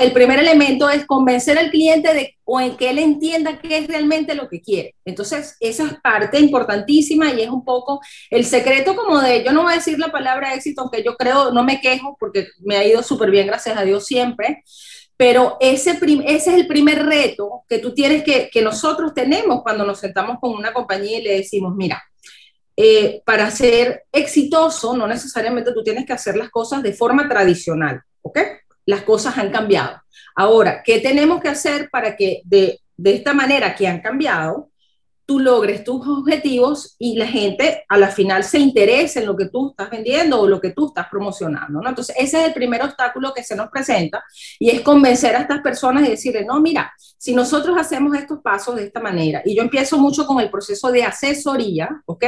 el 0.01 0.13
primer 0.13 0.39
elemento 0.39 0.89
es 0.91 1.07
convencer 1.07 1.59
al 1.59 1.71
cliente 1.71 2.13
de 2.15 2.37
o 2.53 2.61
en 2.61 2.77
que 2.77 2.91
él 2.91 2.99
entienda 2.99 3.61
qué 3.61 3.79
es 3.79 3.87
realmente 3.87 4.35
lo 4.35 4.49
que 4.49 4.61
quiere. 4.61 4.97
Entonces, 5.05 5.57
esa 5.61 5.85
es 5.85 5.95
parte 6.03 6.41
importantísima 6.41 7.33
y 7.33 7.43
es 7.43 7.49
un 7.49 7.65
poco 7.65 8.01
el 8.29 8.45
secreto 8.45 8.97
como 8.97 9.21
de, 9.21 9.45
yo 9.45 9.53
no 9.53 9.63
a 9.71 9.75
decir 9.75 9.99
la 9.99 10.12
palabra 10.12 10.55
éxito, 10.55 10.83
aunque 10.83 11.03
yo 11.03 11.17
creo, 11.17 11.53
no 11.53 11.62
me 11.65 11.81
quejo 11.81 12.17
porque 12.19 12.49
me 12.61 12.77
ha 12.77 12.87
ido 12.87 13.03
súper 13.03 13.31
bien, 13.31 13.47
gracias 13.47 13.77
a 13.77 13.83
Dios 13.83 14.07
siempre, 14.07 14.62
pero 15.17 15.57
ese, 15.61 15.99
ese 16.00 16.27
es 16.27 16.47
el 16.47 16.67
primer 16.67 17.05
reto 17.05 17.65
que 17.69 17.79
tú 17.79 17.95
tienes 17.95 18.25
que, 18.25 18.49
que 18.50 18.62
nosotros 18.62 19.12
tenemos 19.15 19.62
cuando 19.62 19.85
nos 19.85 20.00
sentamos 20.00 20.39
con 20.41 20.53
una 20.53 20.73
compañía 20.73 21.19
y 21.19 21.23
le 21.23 21.37
decimos, 21.37 21.75
mira, 21.77 22.03
eh, 22.83 23.21
para 23.27 23.50
ser 23.50 24.05
exitoso, 24.11 24.97
no 24.97 25.07
necesariamente 25.07 25.75
tú 25.75 25.83
tienes 25.83 26.07
que 26.07 26.15
hacer 26.15 26.35
las 26.35 26.49
cosas 26.49 26.83
de 26.83 26.95
forma 26.95 27.29
tradicional, 27.29 28.00
¿ok? 28.23 28.39
Las 28.87 29.03
cosas 29.03 29.37
han 29.37 29.50
cambiado. 29.50 30.00
Ahora, 30.35 30.83
¿qué 30.83 30.99
tenemos 30.99 31.43
que 31.43 31.50
hacer 31.50 31.91
para 31.91 32.17
que 32.17 32.41
de, 32.45 32.81
esta 33.05 33.35
manera 33.35 33.75
que 33.75 33.87
han 33.87 34.00
cambiado, 34.00 34.70
tú 35.31 35.39
logres 35.39 35.85
tus 35.85 36.05
objetivos 36.09 36.97
y 36.99 37.17
la 37.17 37.29
gente 37.29 37.85
a 37.89 37.97
la 37.97 38.09
final 38.09 38.43
se 38.43 38.59
interese 38.59 39.21
en 39.21 39.27
lo 39.27 39.37
que 39.37 39.49
tú 39.49 39.71
estás 39.71 39.89
vendiendo 39.89 40.41
o 40.41 40.49
lo 40.49 40.61
que 40.61 40.71
tú 40.71 40.89
estás 40.89 41.07
promocionando, 41.09 41.81
¿no? 41.81 41.89
Entonces, 41.89 42.17
ese 42.19 42.41
es 42.41 42.49
el 42.49 42.53
primer 42.53 42.83
obstáculo 42.83 43.33
que 43.33 43.45
se 43.45 43.55
nos 43.55 43.71
presenta 43.71 44.25
y 44.59 44.71
es 44.71 44.81
convencer 44.81 45.37
a 45.37 45.43
estas 45.43 45.61
personas 45.61 46.05
y 46.05 46.11
decirles, 46.11 46.45
no, 46.47 46.59
mira, 46.59 46.93
si 47.17 47.33
nosotros 47.33 47.79
hacemos 47.79 48.17
estos 48.17 48.41
pasos 48.41 48.75
de 48.75 48.87
esta 48.87 48.99
manera, 48.99 49.41
y 49.45 49.55
yo 49.55 49.63
empiezo 49.63 49.99
mucho 49.99 50.27
con 50.27 50.41
el 50.41 50.51
proceso 50.51 50.91
de 50.91 51.05
asesoría, 51.05 52.03
¿ok? 52.07 52.25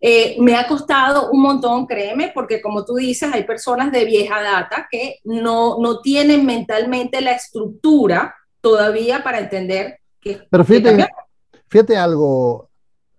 Eh, 0.00 0.36
me 0.40 0.56
ha 0.56 0.66
costado 0.66 1.30
un 1.30 1.42
montón, 1.42 1.86
créeme, 1.86 2.32
porque 2.34 2.60
como 2.60 2.84
tú 2.84 2.96
dices, 2.96 3.30
hay 3.32 3.44
personas 3.44 3.92
de 3.92 4.04
vieja 4.04 4.42
data 4.42 4.88
que 4.90 5.20
no, 5.22 5.78
no 5.78 6.00
tienen 6.00 6.44
mentalmente 6.44 7.20
la 7.20 7.34
estructura 7.34 8.34
todavía 8.60 9.22
para 9.22 9.38
entender 9.38 10.00
que... 10.20 10.40
Pero 10.50 10.64
fíjate, 10.64 11.06
fíjate 11.68 11.96
algo, 11.96 12.70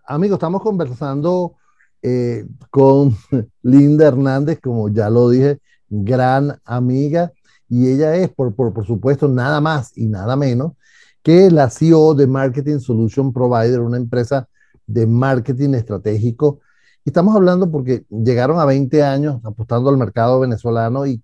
amigo, 0.06 0.36
estamos 0.36 0.62
conversando 0.62 1.56
eh, 2.02 2.46
con 2.70 3.16
Linda 3.62 4.08
Hernández, 4.08 4.60
como 4.62 4.90
ya 4.90 5.10
lo 5.10 5.30
dije, 5.30 5.60
gran 5.90 6.60
amiga, 6.66 7.32
y 7.70 7.90
ella 7.90 8.16
es, 8.16 8.30
por, 8.30 8.56
por, 8.56 8.74
por 8.74 8.86
supuesto, 8.86 9.28
nada 9.28 9.60
más 9.62 9.98
y 9.98 10.08
nada 10.08 10.36
menos 10.36 10.74
que 11.22 11.52
la 11.52 11.70
CEO 11.70 12.14
de 12.14 12.26
Marketing 12.26 12.80
Solution 12.80 13.34
Provider, 13.34 13.82
una 13.82 13.98
empresa 13.98 14.48
de 14.86 15.06
marketing 15.06 15.74
estratégico 15.74 16.62
y 17.08 17.10
estamos 17.10 17.34
hablando 17.38 17.72
porque 17.72 18.06
llegaron 18.10 18.60
a 18.60 18.66
20 18.66 19.02
años 19.02 19.40
apostando 19.46 19.90
al 19.90 19.96
mercado 19.96 20.42
venezolano 20.42 21.06
y, 21.06 21.24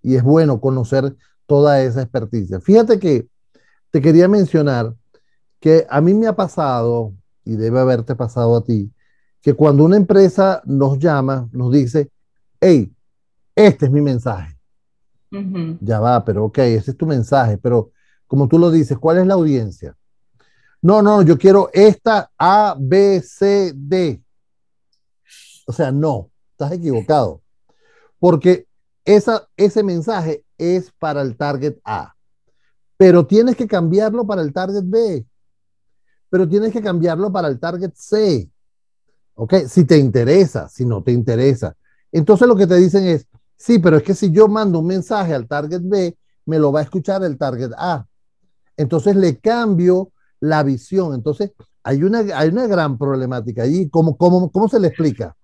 y 0.00 0.14
es 0.14 0.22
bueno 0.22 0.60
conocer 0.60 1.16
toda 1.46 1.82
esa 1.82 2.02
experticia. 2.02 2.60
Fíjate 2.60 3.00
que 3.00 3.26
te 3.90 4.00
quería 4.00 4.28
mencionar 4.28 4.94
que 5.66 5.84
a 5.90 6.00
mí 6.00 6.14
me 6.14 6.28
ha 6.28 6.36
pasado, 6.36 7.12
y 7.44 7.56
debe 7.56 7.80
haberte 7.80 8.14
pasado 8.14 8.54
a 8.54 8.62
ti, 8.62 8.88
que 9.42 9.52
cuando 9.52 9.82
una 9.82 9.96
empresa 9.96 10.62
nos 10.64 10.96
llama, 10.96 11.48
nos 11.50 11.72
dice, 11.72 12.08
hey, 12.60 12.94
este 13.52 13.86
es 13.86 13.90
mi 13.90 14.00
mensaje. 14.00 14.56
Ya 15.80 15.98
va, 15.98 16.24
pero 16.24 16.44
ok, 16.44 16.58
ese 16.58 16.92
es 16.92 16.96
tu 16.96 17.04
mensaje, 17.04 17.58
pero 17.58 17.90
como 18.28 18.46
tú 18.46 18.60
lo 18.60 18.70
dices, 18.70 18.96
¿cuál 18.96 19.18
es 19.18 19.26
la 19.26 19.34
audiencia? 19.34 19.96
No, 20.80 21.02
no, 21.02 21.22
yo 21.22 21.36
quiero 21.36 21.68
esta 21.72 22.30
A, 22.38 22.76
B, 22.78 23.20
C, 23.20 23.72
D. 23.74 24.22
O 25.66 25.72
sea, 25.72 25.90
no, 25.90 26.30
estás 26.52 26.70
equivocado. 26.70 27.42
Porque 28.20 28.68
esa, 29.04 29.48
ese 29.56 29.82
mensaje 29.82 30.44
es 30.58 30.92
para 30.92 31.22
el 31.22 31.36
target 31.36 31.76
A, 31.82 32.14
pero 32.96 33.26
tienes 33.26 33.56
que 33.56 33.66
cambiarlo 33.66 34.24
para 34.24 34.42
el 34.42 34.52
target 34.52 34.84
B, 34.84 35.26
pero 36.28 36.48
tienes 36.48 36.72
que 36.72 36.82
cambiarlo 36.82 37.32
para 37.32 37.48
el 37.48 37.58
target 37.58 37.92
C. 37.94 38.50
¿Ok? 39.34 39.54
Si 39.68 39.84
te 39.84 39.98
interesa, 39.98 40.68
si 40.68 40.84
no 40.84 41.02
te 41.02 41.12
interesa. 41.12 41.76
Entonces 42.10 42.48
lo 42.48 42.56
que 42.56 42.66
te 42.66 42.76
dicen 42.76 43.04
es, 43.04 43.26
sí, 43.56 43.78
pero 43.78 43.98
es 43.98 44.02
que 44.02 44.14
si 44.14 44.30
yo 44.30 44.48
mando 44.48 44.78
un 44.78 44.86
mensaje 44.86 45.34
al 45.34 45.46
target 45.46 45.82
B, 45.82 46.16
me 46.46 46.58
lo 46.58 46.72
va 46.72 46.80
a 46.80 46.84
escuchar 46.84 47.22
el 47.24 47.36
target 47.36 47.72
A. 47.76 48.06
Entonces 48.76 49.16
le 49.16 49.38
cambio 49.38 50.12
la 50.40 50.62
visión. 50.62 51.14
Entonces 51.14 51.52
hay 51.82 52.02
una, 52.02 52.20
hay 52.34 52.48
una 52.48 52.66
gran 52.66 52.98
problemática 52.98 53.62
allí. 53.62 53.88
¿Cómo, 53.88 54.16
cómo, 54.16 54.50
cómo 54.50 54.68
se 54.68 54.80
le 54.80 54.88
explica? 54.88 55.36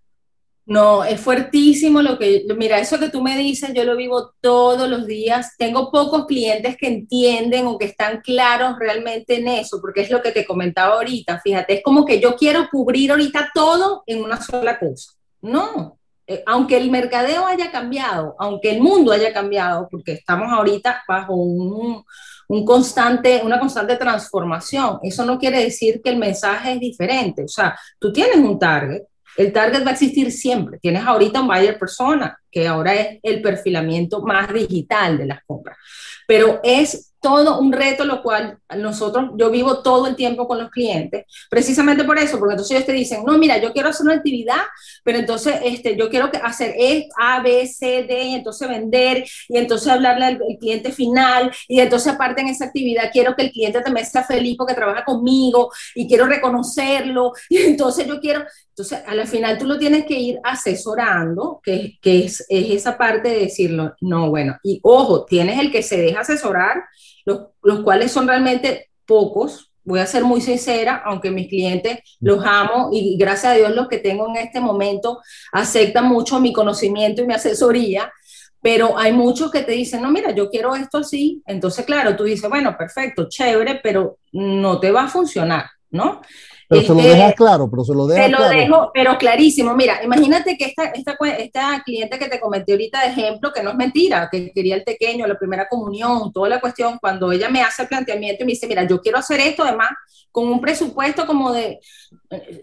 No, 0.64 1.02
es 1.02 1.20
fuertísimo 1.20 2.02
lo 2.02 2.18
que, 2.18 2.44
mira, 2.56 2.78
eso 2.78 2.98
que 3.00 3.08
tú 3.08 3.20
me 3.20 3.36
dices, 3.36 3.72
yo 3.74 3.84
lo 3.84 3.96
vivo 3.96 4.32
todos 4.40 4.88
los 4.88 5.06
días. 5.06 5.56
Tengo 5.58 5.90
pocos 5.90 6.26
clientes 6.26 6.76
que 6.76 6.86
entienden 6.86 7.66
o 7.66 7.78
que 7.78 7.86
están 7.86 8.20
claros 8.20 8.76
realmente 8.78 9.36
en 9.36 9.48
eso, 9.48 9.80
porque 9.80 10.02
es 10.02 10.10
lo 10.10 10.22
que 10.22 10.30
te 10.30 10.46
comentaba 10.46 10.94
ahorita. 10.94 11.40
Fíjate, 11.40 11.74
es 11.74 11.82
como 11.82 12.04
que 12.04 12.20
yo 12.20 12.36
quiero 12.36 12.68
cubrir 12.70 13.10
ahorita 13.10 13.50
todo 13.52 14.04
en 14.06 14.22
una 14.22 14.40
sola 14.40 14.78
cosa. 14.78 15.12
No, 15.40 15.98
eh, 16.28 16.44
aunque 16.46 16.76
el 16.76 16.90
mercadeo 16.90 17.44
haya 17.46 17.72
cambiado, 17.72 18.36
aunque 18.38 18.70
el 18.70 18.80
mundo 18.80 19.10
haya 19.10 19.32
cambiado, 19.32 19.88
porque 19.90 20.12
estamos 20.12 20.52
ahorita 20.52 21.02
bajo 21.08 21.34
un, 21.34 22.04
un 22.48 22.64
constante, 22.64 23.40
una 23.44 23.58
constante 23.58 23.96
transformación, 23.96 25.00
eso 25.02 25.24
no 25.24 25.38
quiere 25.38 25.64
decir 25.64 26.00
que 26.02 26.10
el 26.10 26.18
mensaje 26.18 26.74
es 26.74 26.80
diferente. 26.80 27.42
O 27.44 27.48
sea, 27.48 27.76
tú 27.98 28.12
tienes 28.12 28.36
un 28.36 28.58
target, 28.58 29.02
El 29.36 29.52
target 29.52 29.84
va 29.84 29.90
a 29.90 29.92
existir 29.92 30.30
siempre. 30.30 30.78
Tienes 30.78 31.04
ahorita 31.04 31.40
un 31.40 31.48
buyer 31.48 31.78
persona, 31.78 32.38
que 32.50 32.66
ahora 32.66 32.94
es 32.94 33.18
el 33.22 33.40
perfilamiento 33.40 34.22
más 34.22 34.52
digital 34.52 35.18
de 35.18 35.26
las 35.26 35.44
compras. 35.44 35.76
Pero 36.26 36.60
es 36.62 37.11
todo 37.22 37.60
un 37.60 37.72
reto, 37.72 38.04
lo 38.04 38.20
cual 38.20 38.58
nosotros, 38.76 39.30
yo 39.36 39.48
vivo 39.48 39.78
todo 39.78 40.08
el 40.08 40.16
tiempo 40.16 40.48
con 40.48 40.58
los 40.58 40.70
clientes, 40.70 41.24
precisamente 41.48 42.02
por 42.02 42.18
eso, 42.18 42.36
porque 42.38 42.54
entonces 42.54 42.76
ellos 42.76 42.86
te 42.86 42.92
dicen, 42.92 43.22
no, 43.24 43.38
mira, 43.38 43.58
yo 43.58 43.72
quiero 43.72 43.90
hacer 43.90 44.04
una 44.06 44.16
actividad, 44.16 44.60
pero 45.04 45.18
entonces 45.18 45.54
este, 45.64 45.96
yo 45.96 46.10
quiero 46.10 46.28
hacer 46.42 46.74
e, 46.76 47.08
A, 47.16 47.40
B, 47.40 47.64
C, 47.68 48.02
D, 48.02 48.22
y 48.24 48.34
entonces 48.34 48.68
vender, 48.68 49.24
y 49.48 49.56
entonces 49.56 49.86
hablarle 49.86 50.24
al, 50.24 50.38
cliente 50.58 50.90
final, 50.90 51.52
y 51.68 51.78
entonces 51.78 52.12
aparte 52.12 52.40
en 52.40 52.48
esa 52.48 52.64
actividad 52.64 53.10
quiero 53.12 53.36
que 53.36 53.42
el 53.42 53.52
cliente 53.52 53.80
también 53.80 54.04
sea 54.04 54.24
feliz 54.24 54.56
porque 54.58 54.74
trabaja 54.74 55.04
conmigo, 55.04 55.70
y 55.94 56.08
quiero 56.08 56.26
reconocerlo, 56.26 57.32
y 57.48 57.58
entonces 57.58 58.04
yo 58.08 58.20
quiero, 58.20 58.44
entonces 58.70 58.98
al 59.06 59.28
final 59.28 59.58
tú 59.58 59.66
lo 59.66 59.78
tienes 59.78 60.06
que 60.06 60.18
ir 60.18 60.40
asesorando, 60.42 61.60
que, 61.62 61.98
que 62.02 62.24
es, 62.24 62.44
es 62.48 62.70
esa 62.70 62.98
parte 62.98 63.28
de 63.28 63.38
decirlo, 63.42 63.94
no, 64.00 64.28
bueno, 64.28 64.58
y 64.64 64.80
ojo, 64.82 65.24
tienes 65.24 65.60
el 65.60 65.70
que 65.70 65.84
se 65.84 65.98
deja 65.98 66.20
asesorar, 66.20 66.82
los, 67.24 67.48
los 67.62 67.80
cuales 67.80 68.12
son 68.12 68.28
realmente 68.28 68.90
pocos, 69.06 69.72
voy 69.84 70.00
a 70.00 70.06
ser 70.06 70.24
muy 70.24 70.40
sincera, 70.40 71.02
aunque 71.04 71.30
mis 71.30 71.48
clientes 71.48 71.98
los 72.20 72.44
amo 72.44 72.90
y 72.92 73.16
gracias 73.16 73.52
a 73.52 73.56
Dios 73.56 73.74
los 73.74 73.88
que 73.88 73.98
tengo 73.98 74.28
en 74.28 74.36
este 74.36 74.60
momento 74.60 75.20
aceptan 75.52 76.06
mucho 76.06 76.40
mi 76.40 76.52
conocimiento 76.52 77.22
y 77.22 77.26
mi 77.26 77.34
asesoría, 77.34 78.12
pero 78.60 78.96
hay 78.96 79.12
muchos 79.12 79.50
que 79.50 79.62
te 79.62 79.72
dicen, 79.72 80.02
no, 80.02 80.10
mira, 80.10 80.30
yo 80.30 80.48
quiero 80.48 80.76
esto 80.76 80.98
así, 80.98 81.42
entonces 81.46 81.84
claro, 81.84 82.14
tú 82.16 82.24
dices, 82.24 82.48
bueno, 82.48 82.76
perfecto, 82.78 83.28
chévere, 83.28 83.80
pero 83.82 84.18
no 84.32 84.78
te 84.78 84.92
va 84.92 85.04
a 85.04 85.08
funcionar, 85.08 85.66
¿no? 85.90 86.20
Pero 86.72 86.86
se 86.86 86.94
lo 86.94 87.02
dejas 87.02 87.34
claro, 87.34 87.70
pero 87.70 87.84
se 87.84 87.94
lo 87.94 88.06
dejas 88.06 88.26
Te 88.26 88.32
lo 88.32 88.48
dejo, 88.48 88.90
pero 88.94 89.18
clarísimo. 89.18 89.74
Mira, 89.74 90.02
imagínate 90.02 90.56
que 90.56 90.64
esta, 90.64 90.84
esta, 90.86 91.16
esta 91.38 91.82
cliente 91.84 92.18
que 92.18 92.28
te 92.28 92.40
comenté 92.40 92.72
ahorita 92.72 93.02
de 93.02 93.08
ejemplo, 93.08 93.52
que 93.52 93.62
no 93.62 93.70
es 93.70 93.76
mentira, 93.76 94.28
que 94.30 94.52
quería 94.52 94.76
el 94.76 94.84
pequeño, 94.84 95.26
la 95.26 95.38
primera 95.38 95.68
comunión, 95.68 96.32
toda 96.32 96.48
la 96.48 96.60
cuestión, 96.60 96.98
cuando 97.00 97.30
ella 97.30 97.48
me 97.48 97.62
hace 97.62 97.82
el 97.82 97.88
planteamiento 97.88 98.42
y 98.42 98.46
me 98.46 98.52
dice, 98.52 98.66
mira, 98.66 98.86
yo 98.86 99.00
quiero 99.00 99.18
hacer 99.18 99.40
esto, 99.40 99.64
además, 99.64 99.90
con 100.32 100.48
un 100.48 100.60
presupuesto 100.60 101.26
como 101.26 101.52
de 101.52 101.78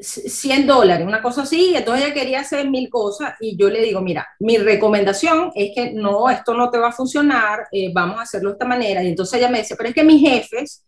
100 0.01 0.61
eh, 0.61 0.65
dólares, 0.65 1.05
una 1.05 1.21
cosa 1.21 1.43
así, 1.43 1.73
entonces 1.75 2.05
ella 2.05 2.13
quería 2.15 2.39
hacer 2.39 2.67
mil 2.67 2.89
cosas 2.89 3.35
y 3.39 3.55
yo 3.55 3.69
le 3.69 3.81
digo, 3.81 4.01
mira, 4.01 4.27
mi 4.39 4.57
recomendación 4.57 5.51
es 5.53 5.71
que 5.75 5.91
no, 5.91 6.29
esto 6.31 6.55
no 6.55 6.71
te 6.71 6.79
va 6.79 6.89
a 6.89 6.93
funcionar, 6.93 7.67
eh, 7.71 7.91
vamos 7.93 8.17
a 8.17 8.23
hacerlo 8.23 8.49
de 8.49 8.53
esta 8.53 8.65
manera. 8.65 9.03
Y 9.03 9.09
entonces 9.09 9.39
ella 9.39 9.49
me 9.49 9.59
dice, 9.59 9.75
pero 9.75 9.89
es 9.89 9.95
que 9.95 10.03
mis 10.03 10.19
jefes 10.19 10.83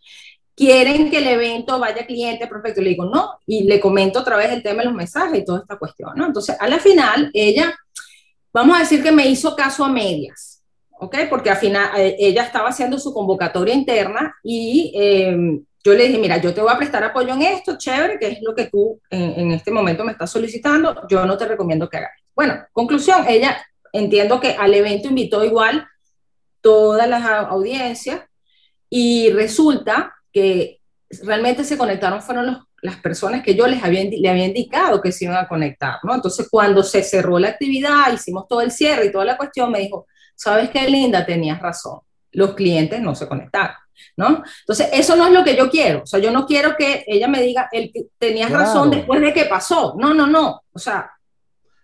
quieren 0.61 1.09
que 1.09 1.17
el 1.17 1.27
evento 1.27 1.79
vaya 1.79 2.05
cliente, 2.05 2.45
perfecto. 2.45 2.81
Le 2.81 2.91
digo, 2.91 3.05
no, 3.05 3.39
y 3.47 3.63
le 3.63 3.79
comento 3.79 4.19
otra 4.19 4.37
vez 4.37 4.51
el 4.51 4.61
tema 4.61 4.83
de 4.83 4.89
los 4.89 4.93
mensajes 4.93 5.39
y 5.39 5.43
toda 5.43 5.61
esta 5.61 5.75
cuestión, 5.75 6.11
¿no? 6.15 6.27
Entonces, 6.27 6.55
a 6.59 6.67
la 6.67 6.77
final, 6.77 7.31
ella, 7.33 7.75
vamos 8.53 8.77
a 8.77 8.81
decir 8.81 9.01
que 9.01 9.11
me 9.11 9.25
hizo 9.25 9.55
caso 9.55 9.83
a 9.83 9.89
medias, 9.89 10.61
¿ok? 10.99 11.17
Porque 11.31 11.49
al 11.49 11.57
final 11.57 11.89
eh, 11.97 12.15
ella 12.19 12.43
estaba 12.43 12.69
haciendo 12.69 12.99
su 12.99 13.11
convocatoria 13.11 13.73
interna 13.73 14.35
y 14.43 14.93
eh, 14.95 15.35
yo 15.83 15.93
le 15.93 16.07
dije, 16.07 16.19
mira, 16.19 16.37
yo 16.37 16.53
te 16.53 16.61
voy 16.61 16.71
a 16.71 16.77
prestar 16.77 17.03
apoyo 17.05 17.33
en 17.33 17.41
esto, 17.41 17.79
chévere, 17.79 18.19
que 18.19 18.27
es 18.27 18.37
lo 18.43 18.53
que 18.53 18.65
tú 18.65 19.01
en, 19.09 19.39
en 19.39 19.51
este 19.53 19.71
momento 19.71 20.03
me 20.03 20.11
estás 20.11 20.29
solicitando, 20.29 21.07
yo 21.09 21.25
no 21.25 21.39
te 21.39 21.47
recomiendo 21.47 21.89
que 21.89 21.97
hagas. 21.97 22.11
Bueno, 22.35 22.63
conclusión, 22.71 23.25
ella 23.27 23.65
entiendo 23.93 24.39
que 24.39 24.51
al 24.51 24.75
evento 24.75 25.07
invitó 25.07 25.43
igual 25.43 25.87
todas 26.61 27.09
las 27.09 27.25
audiencias 27.49 28.21
y 28.91 29.31
resulta 29.31 30.13
que 30.31 30.81
realmente 31.23 31.63
se 31.63 31.77
conectaron 31.77 32.21
fueron 32.21 32.65
las 32.81 32.97
personas 32.97 33.43
que 33.43 33.55
yo 33.55 33.67
les 33.67 33.83
había, 33.83 34.03
le 34.03 34.29
había 34.29 34.45
indicado 34.45 35.01
que 35.01 35.11
se 35.11 35.25
iban 35.25 35.37
a 35.37 35.47
conectar, 35.47 35.99
¿no? 36.03 36.15
Entonces, 36.15 36.47
cuando 36.49 36.83
se 36.83 37.03
cerró 37.03 37.37
la 37.37 37.49
actividad, 37.49 38.11
hicimos 38.13 38.47
todo 38.47 38.61
el 38.61 38.71
cierre 38.71 39.05
y 39.05 39.11
toda 39.11 39.25
la 39.25 39.37
cuestión, 39.37 39.71
me 39.71 39.79
dijo, 39.79 40.07
¿sabes 40.35 40.69
qué, 40.69 40.89
Linda? 40.89 41.25
Tenías 41.25 41.59
razón, 41.59 41.99
los 42.31 42.55
clientes 42.55 42.99
no 43.01 43.13
se 43.13 43.27
conectaron, 43.27 43.75
¿no? 44.17 44.43
Entonces, 44.61 44.89
eso 44.93 45.15
no 45.15 45.27
es 45.27 45.33
lo 45.33 45.43
que 45.43 45.55
yo 45.55 45.69
quiero, 45.69 46.03
o 46.03 46.05
sea, 46.05 46.19
yo 46.19 46.31
no 46.31 46.45
quiero 46.45 46.75
que 46.75 47.03
ella 47.05 47.27
me 47.27 47.41
diga, 47.41 47.69
el, 47.71 47.91
tenías 48.17 48.51
razón 48.51 48.89
después 48.89 49.21
de 49.21 49.33
que 49.33 49.45
pasó, 49.45 49.95
no, 49.99 50.13
no, 50.13 50.25
no, 50.25 50.61
o 50.71 50.79
sea, 50.79 51.11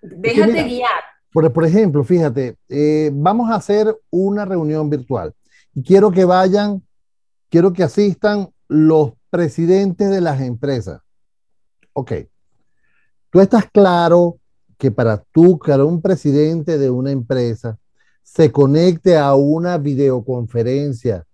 déjate 0.02 0.64
guiar. 0.64 1.04
Por, 1.32 1.54
por, 1.54 1.66
ejemplo, 1.66 2.04
fíjate, 2.04 2.56
eh, 2.70 3.12
vamos 3.14 3.52
a 3.52 3.56
hacer 3.56 3.96
una 4.10 4.46
reunión 4.46 4.90
virtual 4.90 5.34
y 5.76 5.84
quiero 5.84 6.10
que 6.10 6.26
vayan 6.26 6.82
quiero 7.50 7.74
que 7.74 7.84
asistan 7.84 8.50
los 8.68 9.14
presidentes 9.30 10.10
de 10.10 10.22
las 10.22 10.42
empresas. 10.42 11.02
Ok. 11.94 12.14
Tú 13.30 13.40
estás 13.40 13.66
claro 13.72 14.40
que 14.78 14.92
para 14.92 15.24
tú, 15.32 15.60
que 15.60 15.72
un 15.74 16.02
presidente 16.02 16.78
de 16.78 16.90
una 16.90 17.12
empresa, 17.12 17.78
se 18.24 18.52
conecte 18.52 19.18
a 19.18 19.36
una 19.36 19.78
videoconferencia, 19.78 21.26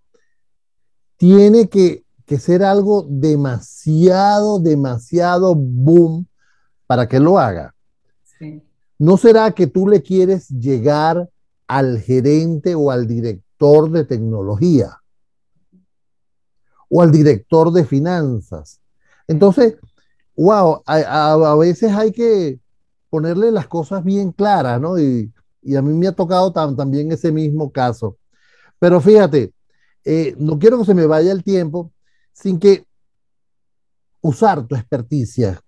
tiene 1.16 1.68
que, 1.68 2.04
ser 2.38 2.64
algo 2.64 3.06
demasiado, 3.08 4.58
demasiado 4.58 5.54
boom 5.54 6.26
para 6.86 7.06
que 7.06 7.20
lo 7.20 7.38
haga. 7.38 7.74
¿No 8.98 9.16
será 9.16 9.52
que 9.52 9.66
tú 9.66 9.86
le 9.86 10.02
quieres 10.02 10.48
llegar 10.48 11.28
al 11.66 12.00
gerente 12.00 12.74
o 12.74 12.90
al 12.90 13.06
director 13.06 13.90
de 13.90 14.04
tecnología? 14.04 14.98
O 16.96 17.02
al 17.02 17.10
director 17.10 17.72
de 17.72 17.84
finanzas. 17.84 18.80
Entonces, 19.26 19.74
wow, 20.36 20.80
a, 20.86 21.56
veces 21.58 21.90
hay 21.90 22.12
que 22.12 22.60
ponerle 23.10 23.50
las 23.50 23.66
cosas 23.66 24.04
bien 24.04 24.30
claras, 24.30 24.80
¿no? 24.80 24.96
Y, 24.96 25.32
a 25.76 25.82
mí 25.82 25.92
me 25.92 26.06
ha 26.06 26.12
tocado 26.12 26.52
también 26.52 27.10
ese 27.10 27.32
mismo 27.32 27.72
caso. 27.72 28.16
Pero 28.78 29.00
fíjate, 29.00 29.52
eh, 30.04 30.36
no 30.38 30.56
quiero 30.56 30.78
que 30.78 30.84
se 30.84 30.94
me 30.94 31.06
vaya 31.06 31.32
el 31.32 31.42
tiempo 31.42 31.90
sin 32.32 32.60
que 32.60 32.86
usar 34.20 34.64
tu 34.64 34.76
experticia, 34.76 35.60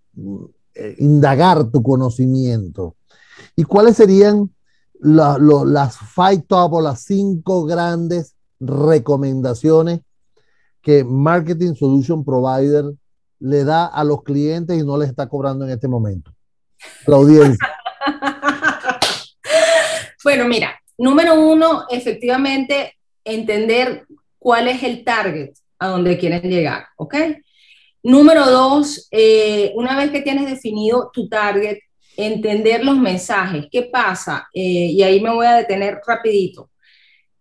eh, 0.75 0.95
indagar 0.99 1.73
tu 1.73 1.83
conocimiento. 1.83 2.95
¿Y 3.57 3.65
cuáles 3.65 3.97
serían 3.97 4.55
las 5.01 5.99
five 5.99 6.45
top 6.47 6.75
o 6.75 6.81
las 6.81 7.01
cinco 7.01 7.65
grandes 7.65 8.37
recomendaciones 8.61 10.03
que 10.87 11.03
Marketing 11.03 11.75
Solution 11.75 12.25
Provider 12.25 12.85
le 13.40 13.64
da 13.64 13.87
a 13.87 14.05
los 14.05 14.22
clientes 14.22 14.79
y 14.79 14.87
no 14.87 14.96
les 14.96 15.09
está 15.09 15.29
cobrando 15.29 15.64
en 15.64 15.72
este 15.72 15.88
momento? 15.88 16.31
La 17.09 17.16
audiencia. 17.16 17.59
bueno, 20.22 20.46
mira, 20.46 20.81
número 20.96 21.35
uno, 21.35 21.87
efectivamente, 21.90 22.94
entender 23.25 24.07
cuál 24.38 24.68
es 24.68 24.85
el 24.85 25.03
target 25.03 25.55
a 25.81 25.88
donde 25.88 26.16
quieren 26.18 26.42
llegar, 26.42 26.87
¿ok? 26.99 27.16
Número 28.05 28.49
dos, 28.49 29.09
eh, 29.11 29.72
una 29.75 29.96
vez 29.96 30.12
que 30.12 30.22
tienes 30.22 30.46
definido 30.46 31.11
tu 31.12 31.29
target, 31.29 31.79
entender 32.16 32.85
los 32.85 32.96
mensajes. 32.96 33.66
¿Qué 33.72 33.90
pasa? 33.92 34.46
Eh, 34.55 34.92
y 34.92 35.03
ahí 35.03 35.20
me 35.20 35.35
voy 35.35 35.46
a 35.46 35.57
detener 35.57 35.99
rapidito 36.07 36.70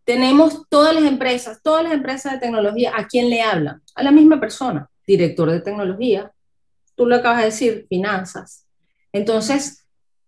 tenemos 0.05 0.69
todas 0.69 0.93
las 0.93 1.03
empresas, 1.03 1.59
todas 1.61 1.83
las 1.83 1.93
empresas 1.93 2.33
de 2.33 2.39
tecnología, 2.39 2.93
¿a 2.95 3.07
quién 3.07 3.29
le 3.29 3.41
hablan? 3.41 3.81
A 3.95 4.03
la 4.03 4.11
misma 4.11 4.39
persona, 4.39 4.89
director 5.05 5.49
de 5.49 5.59
tecnología, 5.59 6.31
tú 6.95 7.07
lo 7.07 7.15
acabas 7.15 7.39
de 7.39 7.45
decir, 7.45 7.85
finanzas. 7.89 8.65
Entonces, 9.11 9.85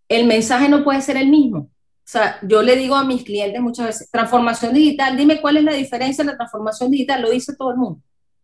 el 0.10 0.26
mensaje 0.26 0.68
no 0.68 0.84
puede 0.84 1.02
ser 1.02 1.18
el 1.18 1.30
mismo. 1.30 1.60
O 1.60 2.10
sea, 2.10 2.40
yo 2.42 2.62
le 2.62 2.76
digo 2.76 2.96
a 2.96 3.04
mis 3.04 3.24
clientes 3.24 3.62
muchas 3.62 3.86
veces, 3.86 4.10
transformación 4.10 4.74
digital, 4.74 5.16
dime 5.16 5.42
cuál 5.42 5.58
es 5.58 5.64
la 5.64 5.74
diferencia 5.74 6.24
en 6.24 6.28
la 6.28 6.38
transformación 6.38 6.90
digital, 6.90 7.22
lo 7.22 7.30
dice 7.30 7.56
todo 7.56 7.72
el 7.72 7.78
mundo. 7.78 8.02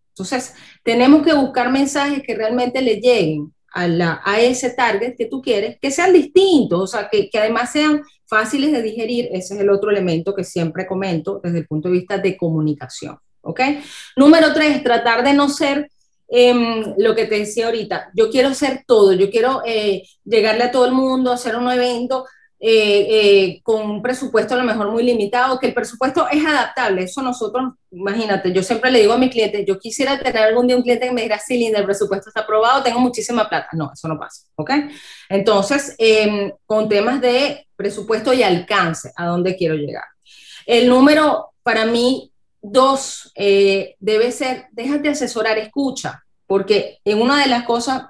Entonces, 0.10 0.54
tenemos 0.84 1.24
que 1.24 1.34
buscar 1.34 1.72
mensajes 1.72 2.22
que 2.22 2.36
realmente 2.36 2.82
le 2.82 2.98
lleguen 2.98 3.54
a, 3.73 4.21
a 4.23 4.39
ese 4.39 4.69
target 4.71 5.15
que 5.17 5.25
tú 5.25 5.41
quieres, 5.41 5.77
que 5.81 5.91
sean 5.91 6.13
distintos, 6.13 6.81
o 6.81 6.88
sea, 6.88 7.09
que, 7.09 7.29
que 7.29 7.39
además 7.39 7.71
sean 7.71 8.03
fáciles 8.25 8.71
de 8.71 8.81
digerir, 8.81 9.29
ese 9.31 9.55
es 9.55 9.59
el 9.59 9.69
otro 9.69 9.91
elemento 9.91 10.33
que 10.33 10.43
siempre 10.43 10.88
comento 10.88 11.39
desde 11.43 11.59
el 11.59 11.67
punto 11.67 11.88
de 11.88 11.93
vista 11.93 12.17
de 12.17 12.38
comunicación. 12.38 13.17
¿Ok? 13.41 13.59
Número 14.15 14.53
tres, 14.53 14.81
tratar 14.83 15.23
de 15.23 15.33
no 15.33 15.49
ser 15.49 15.89
em, 16.29 16.93
lo 16.97 17.13
que 17.13 17.25
te 17.25 17.39
decía 17.39 17.65
ahorita. 17.65 18.12
Yo 18.15 18.29
quiero 18.29 18.49
hacer 18.49 18.83
todo, 18.88 19.12
yo 19.13 19.29
quiero 19.29 19.62
eh, 19.65 20.03
llegarle 20.23 20.63
a 20.63 20.71
todo 20.71 20.86
el 20.86 20.93
mundo, 20.93 21.31
hacer 21.31 21.57
un 21.57 21.69
evento, 21.69 22.25
eh, 22.65 23.08
eh, 23.10 23.62
con 23.62 23.89
un 23.91 24.02
presupuesto 24.02 24.54
a 24.54 24.58
lo 24.58 24.63
mejor 24.63 24.89
muy 24.89 25.04
limitado, 25.04 25.60
que 25.60 25.67
el 25.67 25.73
presupuesto 25.73 26.30
es 26.30 26.45
adaptable. 26.45 27.04
Eso 27.04 27.21
nosotros, 27.21 27.73
imagínate, 27.91 28.54
yo 28.54 28.63
siempre 28.63 28.89
le 28.89 29.02
digo 29.02 29.12
a 29.12 29.17
mis 29.17 29.32
clientes, 29.32 29.65
yo 29.67 29.78
quisiera 29.78 30.17
tener 30.17 30.43
algún 30.43 30.67
día 30.67 30.78
un 30.78 30.82
cliente 30.82 31.08
que 31.08 31.12
me 31.12 31.23
diga, 31.23 31.38
sí, 31.39 31.58
Linda, 31.58 31.80
el 31.80 31.84
presupuesto 31.84 32.30
está 32.30 32.39
aprobado, 32.39 32.82
tengo 32.82 33.02
muchísima 33.02 33.49
plata. 33.49 33.67
No, 33.73 33.91
eso 33.93 34.08
no 34.08 34.17
pasa, 34.17 34.45
¿ok? 34.56 34.71
Entonces, 35.28 35.93
em, 35.97 36.54
con 36.65 36.88
temas 36.88 37.19
de 37.19 37.67
presupuesto 37.76 38.32
y 38.32 38.43
alcance, 38.43 39.12
a 39.17 39.26
dónde 39.26 39.58
quiero 39.58 39.76
llegar. 39.76 40.06
El 40.65 40.88
número, 40.88 41.49
para 41.63 41.86
mí, 41.86 42.32
dos, 42.62 43.30
eh, 43.36 43.97
debe 43.99 44.32
ser, 44.32 44.67
déjate 44.71 45.10
asesorar, 45.10 45.58
escucha, 45.58 46.23
porque 46.47 46.99
en 47.04 47.21
una 47.21 47.41
de 47.41 47.49
las 47.49 47.63
cosas 47.63 48.04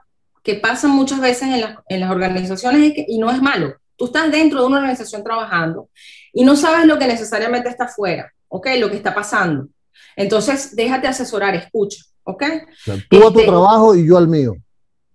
que 0.43 0.53
pasa 0.53 0.87
muchas 0.87 1.21
veces 1.21 1.49
en, 1.49 1.75
en 1.87 1.99
las 1.99 2.11
organizaciones 2.11 2.93
y 2.95 3.17
no 3.17 3.31
es 3.31 3.41
malo. 3.41 3.77
Tú 3.95 4.05
estás 4.05 4.31
dentro 4.31 4.61
de 4.61 4.67
una 4.67 4.77
organización 4.77 5.23
trabajando 5.23 5.89
y 6.33 6.43
no 6.43 6.55
sabes 6.55 6.85
lo 6.85 6.97
que 6.97 7.07
necesariamente 7.07 7.69
está 7.69 7.85
afuera, 7.85 8.31
¿ok? 8.47 8.67
Lo 8.77 8.89
que 8.89 8.97
está 8.97 9.13
pasando. 9.13 9.67
Entonces, 10.15 10.75
déjate 10.75 11.07
asesorar, 11.07 11.55
escucha, 11.55 12.03
¿ok? 12.23 12.43
tú 13.09 13.27
a 13.27 13.33
tu 13.33 13.39
este, 13.39 13.45
trabajo 13.45 13.95
y 13.95 14.07
yo 14.07 14.17
al 14.17 14.27
mío. 14.27 14.55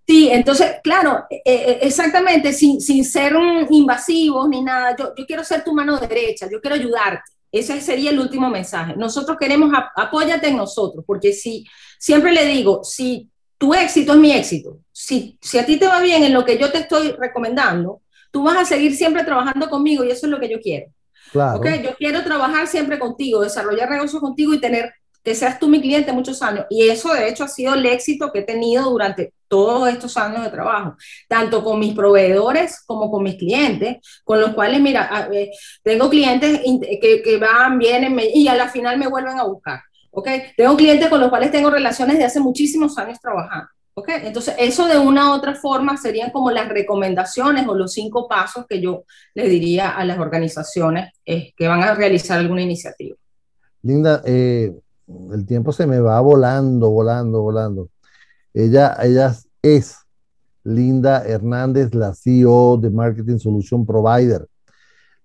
Sí, 0.07 0.27
entonces, 0.31 0.77
claro, 0.83 1.25
e, 1.29 1.41
e, 1.45 1.79
exactamente, 1.81 2.51
sin, 2.51 2.81
sin 2.81 3.05
ser 3.05 3.35
invasivos 3.69 4.49
ni 4.49 4.61
nada, 4.63 4.95
yo, 4.97 5.13
yo 5.15 5.25
quiero 5.25 5.43
ser 5.43 5.63
tu 5.63 5.73
mano 5.73 5.99
derecha, 5.99 6.47
yo 6.51 6.59
quiero 6.59 6.75
ayudarte. 6.75 7.31
Ese 7.51 7.81
sería 7.81 8.11
el 8.11 8.19
último 8.19 8.49
mensaje. 8.49 8.95
Nosotros 8.95 9.37
queremos, 9.39 9.71
apóyate 9.95 10.47
en 10.47 10.57
nosotros, 10.57 11.03
porque 11.05 11.33
si, 11.33 11.65
siempre 11.97 12.31
le 12.31 12.45
digo, 12.45 12.83
si 12.83 13.29
tu 13.57 13.73
éxito 13.73 14.13
es 14.13 14.19
mi 14.19 14.31
éxito, 14.31 14.79
si, 14.91 15.37
si 15.41 15.57
a 15.57 15.65
ti 15.65 15.77
te 15.77 15.87
va 15.87 15.99
bien 15.99 16.23
en 16.23 16.33
lo 16.33 16.45
que 16.45 16.57
yo 16.57 16.71
te 16.71 16.79
estoy 16.79 17.11
recomendando, 17.11 18.01
tú 18.31 18.43
vas 18.43 18.57
a 18.57 18.65
seguir 18.65 18.95
siempre 18.95 19.23
trabajando 19.23 19.69
conmigo 19.69 20.03
y 20.03 20.11
eso 20.11 20.25
es 20.25 20.31
lo 20.31 20.39
que 20.39 20.49
yo 20.49 20.59
quiero. 20.59 20.87
Claro. 21.31 21.57
Okay, 21.57 21.83
yo 21.83 21.95
quiero 21.95 22.23
trabajar 22.23 22.67
siempre 22.67 22.97
contigo, 22.97 23.41
desarrollar 23.41 23.89
negocios 23.89 24.21
contigo 24.21 24.53
y 24.53 24.59
tener 24.59 24.93
que 25.23 25.35
seas 25.35 25.59
tú 25.59 25.67
mi 25.67 25.81
cliente 25.81 26.13
muchos 26.13 26.41
años. 26.41 26.65
Y 26.69 26.89
eso 26.89 27.13
de 27.13 27.27
hecho 27.27 27.43
ha 27.43 27.47
sido 27.47 27.73
el 27.75 27.85
éxito 27.85 28.31
que 28.31 28.39
he 28.39 28.43
tenido 28.43 28.89
durante 28.89 29.33
todos 29.47 29.89
estos 29.89 30.15
años 30.17 30.43
de 30.43 30.49
trabajo, 30.49 30.95
tanto 31.27 31.63
con 31.63 31.79
mis 31.79 31.93
proveedores 31.93 32.83
como 32.85 33.11
con 33.11 33.23
mis 33.23 33.35
clientes, 33.35 33.97
con 34.23 34.39
los 34.39 34.53
cuales, 34.53 34.79
mira, 34.79 35.29
eh, 35.33 35.51
tengo 35.83 36.09
clientes 36.09 36.61
que, 37.01 37.21
que 37.21 37.37
van, 37.37 37.77
vienen 37.77 38.19
y 38.33 38.47
a 38.47 38.55
la 38.55 38.69
final 38.69 38.97
me 38.97 39.07
vuelven 39.07 39.39
a 39.39 39.43
buscar. 39.43 39.81
¿ok? 40.11 40.27
Tengo 40.55 40.75
clientes 40.75 41.09
con 41.09 41.19
los 41.19 41.29
cuales 41.29 41.51
tengo 41.51 41.69
relaciones 41.69 42.17
de 42.17 42.25
hace 42.25 42.39
muchísimos 42.39 42.97
años 42.97 43.19
trabajando. 43.19 43.69
¿Ok? 43.99 44.09
Entonces, 44.23 44.55
eso 44.57 44.87
de 44.87 44.97
una 44.97 45.29
u 45.29 45.33
otra 45.33 45.55
forma 45.55 45.97
serían 45.97 46.31
como 46.31 46.51
las 46.51 46.67
recomendaciones 46.69 47.67
o 47.67 47.75
los 47.75 47.93
cinco 47.93 48.27
pasos 48.27 48.65
que 48.67 48.81
yo 48.81 49.03
le 49.33 49.47
diría 49.47 49.91
a 49.91 50.03
las 50.05 50.19
organizaciones 50.19 51.11
eh, 51.25 51.53
que 51.55 51.67
van 51.67 51.83
a 51.83 51.93
realizar 51.93 52.39
alguna 52.39 52.61
iniciativa. 52.61 53.15
Linda, 53.81 54.21
eh, 54.25 54.73
el 55.31 55.45
tiempo 55.45 55.71
se 55.71 55.87
me 55.87 55.99
va 55.99 56.19
volando, 56.21 56.89
volando, 56.89 57.41
volando. 57.41 57.89
Ella, 58.53 58.97
ella 59.01 59.35
es 59.61 59.97
Linda 60.63 61.23
Hernández, 61.25 61.93
la 61.93 62.13
CEO 62.13 62.77
de 62.77 62.89
Marketing 62.89 63.37
Solution 63.37 63.85
Provider. 63.85 64.47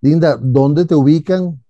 Linda, 0.01 0.37
¿dónde 0.39 0.85
te 0.85 0.95
ubican 0.95 1.61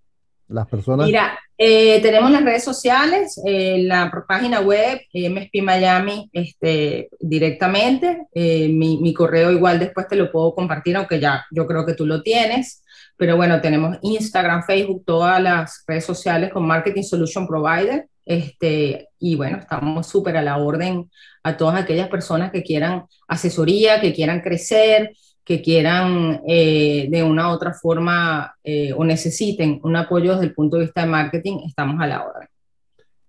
las 0.48 0.68
personas? 0.68 1.08
Mira, 1.08 1.38
eh, 1.58 2.02
tenemos 2.02 2.32
las 2.32 2.44
redes 2.44 2.64
sociales, 2.64 3.42
eh, 3.46 3.84
la 3.84 4.12
página 4.28 4.60
web, 4.60 5.00
MSP 5.14 5.62
Miami, 5.62 6.30
este, 6.34 7.10
directamente. 7.20 8.28
Eh, 8.34 8.68
mi, 8.70 8.98
mi, 9.02 9.14
correo 9.14 9.52
igual 9.52 9.80
después 9.80 10.08
te 10.08 10.18
lo 10.18 10.32
puedo 10.32 10.54
compartir, 10.54 10.98
aunque 10.98 11.20
ya 11.20 11.46
yo 11.52 11.66
creo 11.66 11.86
que 11.86 11.94
tú 11.94 12.06
lo 12.06 12.22
tienes. 12.22 12.84
Pero 13.18 13.38
bueno, 13.38 13.62
tenemos 13.62 13.98
Instagram, 14.02 14.64
Facebook, 14.64 15.04
todas 15.06 15.42
las 15.42 15.84
redes 15.88 16.06
sociales 16.06 16.52
con 16.52 16.68
Marketing 16.68 17.04
Solution 17.04 17.48
Provider. 17.48 18.08
Este, 18.26 19.10
y 19.20 19.36
bueno, 19.36 19.60
estamos 19.60 20.08
súper 20.08 20.36
a 20.36 20.42
la 20.42 20.58
orden 20.58 21.10
a 21.44 21.56
todas 21.58 21.82
aquellas 21.82 22.10
personas 22.10 22.52
que 22.52 22.64
quieran 22.64 23.06
asesoría, 23.28 24.02
que 24.02 24.14
quieran 24.14 24.42
crecer, 24.42 25.14
que 25.46 25.62
quieran 25.62 26.42
eh, 26.48 27.08
de 27.10 27.24
una 27.24 27.50
u 27.50 27.52
otra 27.52 27.72
forma 27.72 28.56
eh, 28.64 28.92
o 28.94 29.06
necesiten 29.06 29.80
un 29.84 29.96
apoyo 29.96 30.34
desde 30.34 30.46
el 30.46 30.56
punto 30.56 30.78
de 30.78 30.86
vista 30.86 31.02
de 31.02 31.08
marketing, 31.08 31.60
estamos 31.68 32.02
a 32.02 32.08
la 32.08 32.26
orden. 32.26 32.50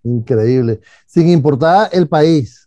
Increíble. 0.03 0.81
Sin 1.07 1.29
importar 1.29 1.91
el 1.93 2.09
país. 2.09 2.67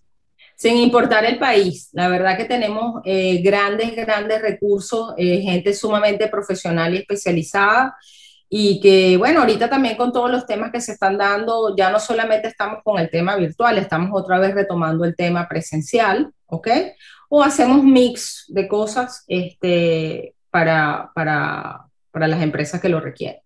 Sin 0.55 0.77
importar 0.77 1.25
el 1.25 1.39
país. 1.39 1.89
La 1.93 2.09
verdad 2.09 2.37
que 2.37 2.45
tenemos 2.45 3.01
eh, 3.05 3.41
grandes, 3.41 3.95
grandes 3.95 4.41
recursos, 4.41 5.15
gente 5.17 5.73
sumamente 5.73 6.27
profesional 6.27 6.93
y 6.93 6.97
especializada. 6.97 7.95
Y 8.49 8.79
que, 8.81 9.15
bueno, 9.17 9.39
ahorita 9.41 9.69
también 9.69 9.95
con 9.95 10.11
todos 10.11 10.29
los 10.29 10.45
temas 10.45 10.71
que 10.71 10.81
se 10.81 10.91
están 10.91 11.17
dando, 11.17 11.75
ya 11.75 11.89
no 11.89 11.99
solamente 11.99 12.47
estamos 12.47 12.83
con 12.83 12.99
el 12.99 13.09
tema 13.09 13.35
virtual, 13.35 13.77
estamos 13.77 14.09
otra 14.11 14.37
vez 14.37 14.53
retomando 14.53 15.05
el 15.05 15.15
tema 15.15 15.47
presencial, 15.47 16.33
¿ok? 16.49 16.67
o 17.29 17.43
hacemos 17.43 17.83
mix 17.83 18.45
de 18.49 18.67
cosas 18.67 19.23
este, 19.27 20.35
para, 20.49 21.11
para, 21.13 21.85
para 22.11 22.27
las 22.27 22.41
empresas 22.41 22.81
que 22.81 22.89
lo 22.89 22.99
requieren. 22.99 23.39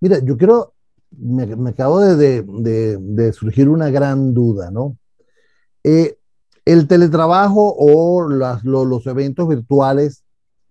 Mira, 0.00 0.20
yo 0.22 0.36
quiero, 0.36 0.74
me, 1.10 1.44
me 1.56 1.70
acabo 1.70 2.00
de, 2.00 2.42
de, 2.42 2.96
de, 2.98 3.32
surgir 3.32 3.68
una 3.68 3.90
gran 3.90 4.32
duda, 4.32 4.70
¿no? 4.70 4.96
Eh, 5.82 6.16
el 6.64 6.86
teletrabajo 6.86 7.74
o 7.76 8.28
las, 8.28 8.64
los 8.64 9.06
eventos 9.06 9.48
virtuales 9.48 10.24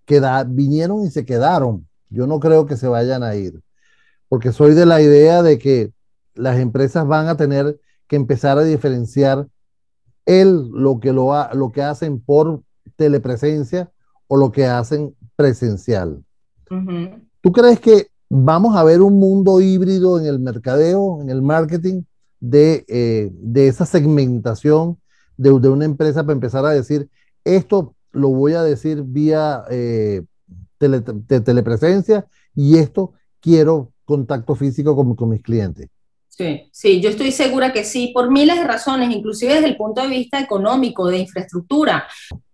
queda, 0.05 0.43
vinieron 0.43 1.03
y 1.03 1.11
se 1.11 1.25
quedaron. 1.25 1.88
Yo 2.09 2.27
no 2.27 2.39
creo 2.39 2.65
que 2.65 2.77
se 2.77 2.88
vayan 2.88 3.23
a 3.23 3.35
ir, 3.35 3.61
porque 4.29 4.53
soy 4.53 4.73
de 4.75 4.85
la 4.85 5.01
idea 5.01 5.43
de 5.43 5.57
que 5.57 5.91
las 6.35 6.59
empresas 6.59 7.05
van 7.05 7.27
a 7.27 7.38
tener 7.38 7.79
que 8.07 8.15
empezar 8.15 8.57
a 8.57 8.63
diferenciar 8.63 9.47
él 10.25 10.69
lo 10.71 10.99
que, 10.99 11.13
lo, 11.13 11.31
lo 11.53 11.71
que 11.71 11.81
hacen 11.81 12.19
por 12.19 12.61
telepresencia 12.95 13.91
o 14.27 14.38
lo 14.38 14.51
que 14.51 14.65
hacen 14.65 15.15
presencial. 15.35 16.23
¿Tú 17.41 17.51
crees 17.51 17.79
que 17.79 18.07
vamos 18.29 18.75
a 18.75 18.83
ver 18.83 19.01
un 19.01 19.19
mundo 19.19 19.61
híbrido 19.61 20.19
en 20.19 20.25
el 20.25 20.39
mercadeo, 20.39 21.21
en 21.21 21.29
el 21.29 21.41
marketing, 21.41 22.03
de, 22.39 22.85
eh, 22.88 23.31
de 23.33 23.67
esa 23.67 23.85
segmentación 23.85 24.97
de, 25.38 25.59
de, 25.59 25.69
una 25.69 25.85
empresa 25.85 26.23
para 26.23 26.33
empezar 26.33 26.65
a 26.65 26.71
decir, 26.71 27.09
esto 27.43 27.95
lo 28.11 28.29
voy 28.29 28.53
a 28.53 28.63
decir 28.63 29.03
vía 29.03 29.63
eh, 29.69 30.23
telepresencia 30.77 32.27
y 32.53 32.77
esto 32.77 33.13
quiero 33.39 33.91
contacto 34.05 34.55
físico 34.55 34.95
con, 34.95 35.15
con 35.15 35.29
mis 35.29 35.41
clientes? 35.41 35.89
Sí, 36.37 36.69
sí, 36.73 36.99
yo 36.99 37.09
estoy 37.11 37.31
segura 37.31 37.71
que 37.71 37.85
sí, 37.85 38.11
por 38.13 38.29
miles 38.29 38.57
de 38.57 38.65
razones, 38.65 39.09
inclusive 39.09 39.53
desde 39.53 39.67
el 39.67 39.77
punto 39.77 40.01
de 40.01 40.09
vista 40.09 40.37
económico, 40.37 41.07
de 41.07 41.19
infraestructura. 41.19 42.05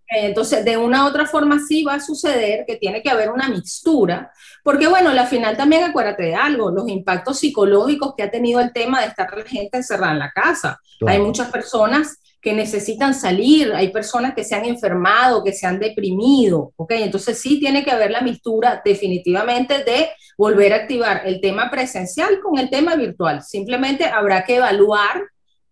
Entonces, 0.06 0.64
de 0.64 0.76
una 0.76 1.04
u 1.04 1.08
otra 1.08 1.26
forma 1.26 1.58
sí 1.66 1.82
va 1.82 1.94
a 1.94 2.00
suceder 2.00 2.64
que 2.64 2.76
tiene 2.76 3.02
que 3.02 3.10
haber 3.10 3.30
una 3.30 3.48
mixtura, 3.48 4.30
porque 4.62 4.86
bueno, 4.86 5.10
al 5.10 5.26
final 5.26 5.56
también 5.56 5.82
acuérdate 5.82 6.24
de 6.24 6.34
algo, 6.36 6.70
los 6.70 6.88
impactos 6.88 7.40
psicológicos 7.40 8.14
que 8.16 8.22
ha 8.22 8.30
tenido 8.30 8.60
el 8.60 8.72
tema 8.72 9.00
de 9.00 9.08
estar 9.08 9.36
la 9.36 9.44
gente 9.44 9.78
encerrada 9.78 10.12
en 10.12 10.18
la 10.20 10.30
casa. 10.30 10.78
Hay 11.04 11.18
muchas 11.18 11.50
personas 11.50 12.21
que 12.42 12.52
necesitan 12.52 13.14
salir, 13.14 13.72
hay 13.72 13.92
personas 13.92 14.34
que 14.34 14.42
se 14.42 14.56
han 14.56 14.64
enfermado, 14.64 15.44
que 15.44 15.52
se 15.52 15.64
han 15.64 15.78
deprimido, 15.78 16.72
¿ok? 16.74 16.90
Entonces 16.96 17.40
sí 17.40 17.60
tiene 17.60 17.84
que 17.84 17.92
haber 17.92 18.10
la 18.10 18.20
mistura 18.20 18.82
definitivamente 18.84 19.84
de 19.84 20.10
volver 20.36 20.72
a 20.72 20.76
activar 20.76 21.22
el 21.24 21.40
tema 21.40 21.70
presencial 21.70 22.40
con 22.40 22.58
el 22.58 22.68
tema 22.68 22.96
virtual. 22.96 23.42
Simplemente 23.42 24.06
habrá 24.06 24.42
que 24.44 24.56
evaluar 24.56 25.22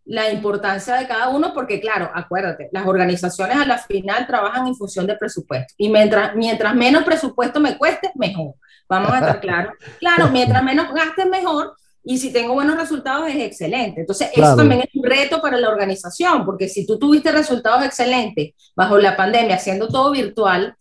la 0.04 0.30
importancia 0.30 0.94
de 0.94 1.08
cada 1.08 1.28
uno 1.30 1.52
porque, 1.52 1.80
claro, 1.80 2.08
acuérdate, 2.14 2.68
las 2.70 2.86
organizaciones 2.86 3.56
a 3.56 3.66
la 3.66 3.78
final 3.78 4.28
trabajan 4.28 4.68
en 4.68 4.76
función 4.76 5.08
de 5.08 5.16
presupuesto 5.16 5.74
y 5.76 5.88
mientras, 5.88 6.36
mientras 6.36 6.72
menos 6.76 7.02
presupuesto 7.02 7.58
me 7.58 7.76
cueste, 7.76 8.12
mejor. 8.14 8.54
Vamos 8.88 9.10
a 9.10 9.18
estar 9.18 9.40
claros. 9.40 9.74
Claro, 9.98 10.28
mientras 10.30 10.62
menos 10.62 10.94
gastes, 10.94 11.26
mejor, 11.26 11.74
y 12.02 12.18
si 12.18 12.32
tengo 12.32 12.54
buenos 12.54 12.76
resultados 12.76 13.28
es 13.28 13.36
excelente. 13.36 14.00
Entonces, 14.00 14.30
eso 14.34 14.56
también 14.56 14.80
es 14.80 14.88
un 14.94 15.04
reto 15.04 15.40
para 15.40 15.58
la 15.58 15.68
organización, 15.68 16.44
porque 16.44 16.68
si 16.68 16.86
tú 16.86 16.98
tuviste 16.98 17.30
resultados 17.30 17.84
excelentes 17.84 18.52
bajo 18.74 18.98
la 18.98 19.16
pandemia 19.16 19.56
haciendo 19.56 19.88
todo 19.88 20.10
virtual, 20.10 20.74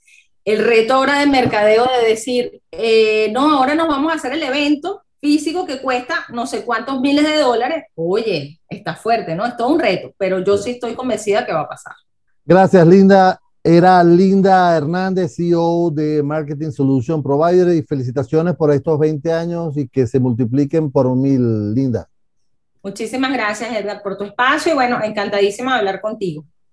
el 0.45 0.63
reto 0.65 0.93
ahora 0.93 1.19
de 1.19 1.27
mercadeo 1.27 1.86
de 1.86 2.08
decir, 2.08 2.62
eh, 2.71 3.29
no, 3.32 3.58
ahora 3.58 3.75
nos 3.75 3.88
vamos 3.88 4.12
a 4.12 4.15
hacer 4.15 4.34
el 4.34 4.43
evento 4.43 5.03
físico 5.19 5.65
que 5.65 5.82
cuesta 5.82 6.25
no 6.29 6.47
sé 6.47 6.63
cuántos 6.63 7.01
miles 7.01 7.25
de 7.25 7.39
dólares, 7.39 7.86
oye, 7.95 8.60
está 8.69 8.95
fuerte, 8.95 9.36
¿no? 9.36 9.45
Es 9.45 9.58
todo 9.58 9.67
un 9.69 9.79
reto, 9.79 10.13
pero 10.17 10.39
yo 10.39 10.58
sí 10.58 10.71
estoy 10.71 10.95
convencida 10.95 11.45
que 11.45 11.53
va 11.53 11.62
a 11.62 11.69
pasar. 11.69 11.93
Gracias, 12.45 12.88
Linda. 12.88 13.39
Era 13.71 14.03
Linda 14.03 14.75
Hernández, 14.75 15.36
CEO 15.36 15.91
de 15.91 16.23
Marketing 16.23 16.71
Solution 16.71 17.21
Provider, 17.21 17.75
y 17.75 17.84
felicitaciones 17.84 18.55
por 18.55 18.71
estos 18.71 18.97
20 18.97 19.32
años 19.32 19.77
y 19.77 19.88
que 19.88 20.08
se 20.08 20.19
multipliquen 20.19 20.91
por 20.91 21.15
mil, 21.15 21.75
Linda. 21.75 22.10
Muchísimas 22.82 23.32
gracias, 23.32 23.71
Edgar, 23.71 24.01
por 24.01 24.17
tu 24.17 24.23
espacio 24.23 24.71
y 24.71 24.75
bueno, 24.75 24.97
encantadísima 25.03 25.73
de 25.73 25.77
hablar 25.77 26.01
contigo. 26.01 26.45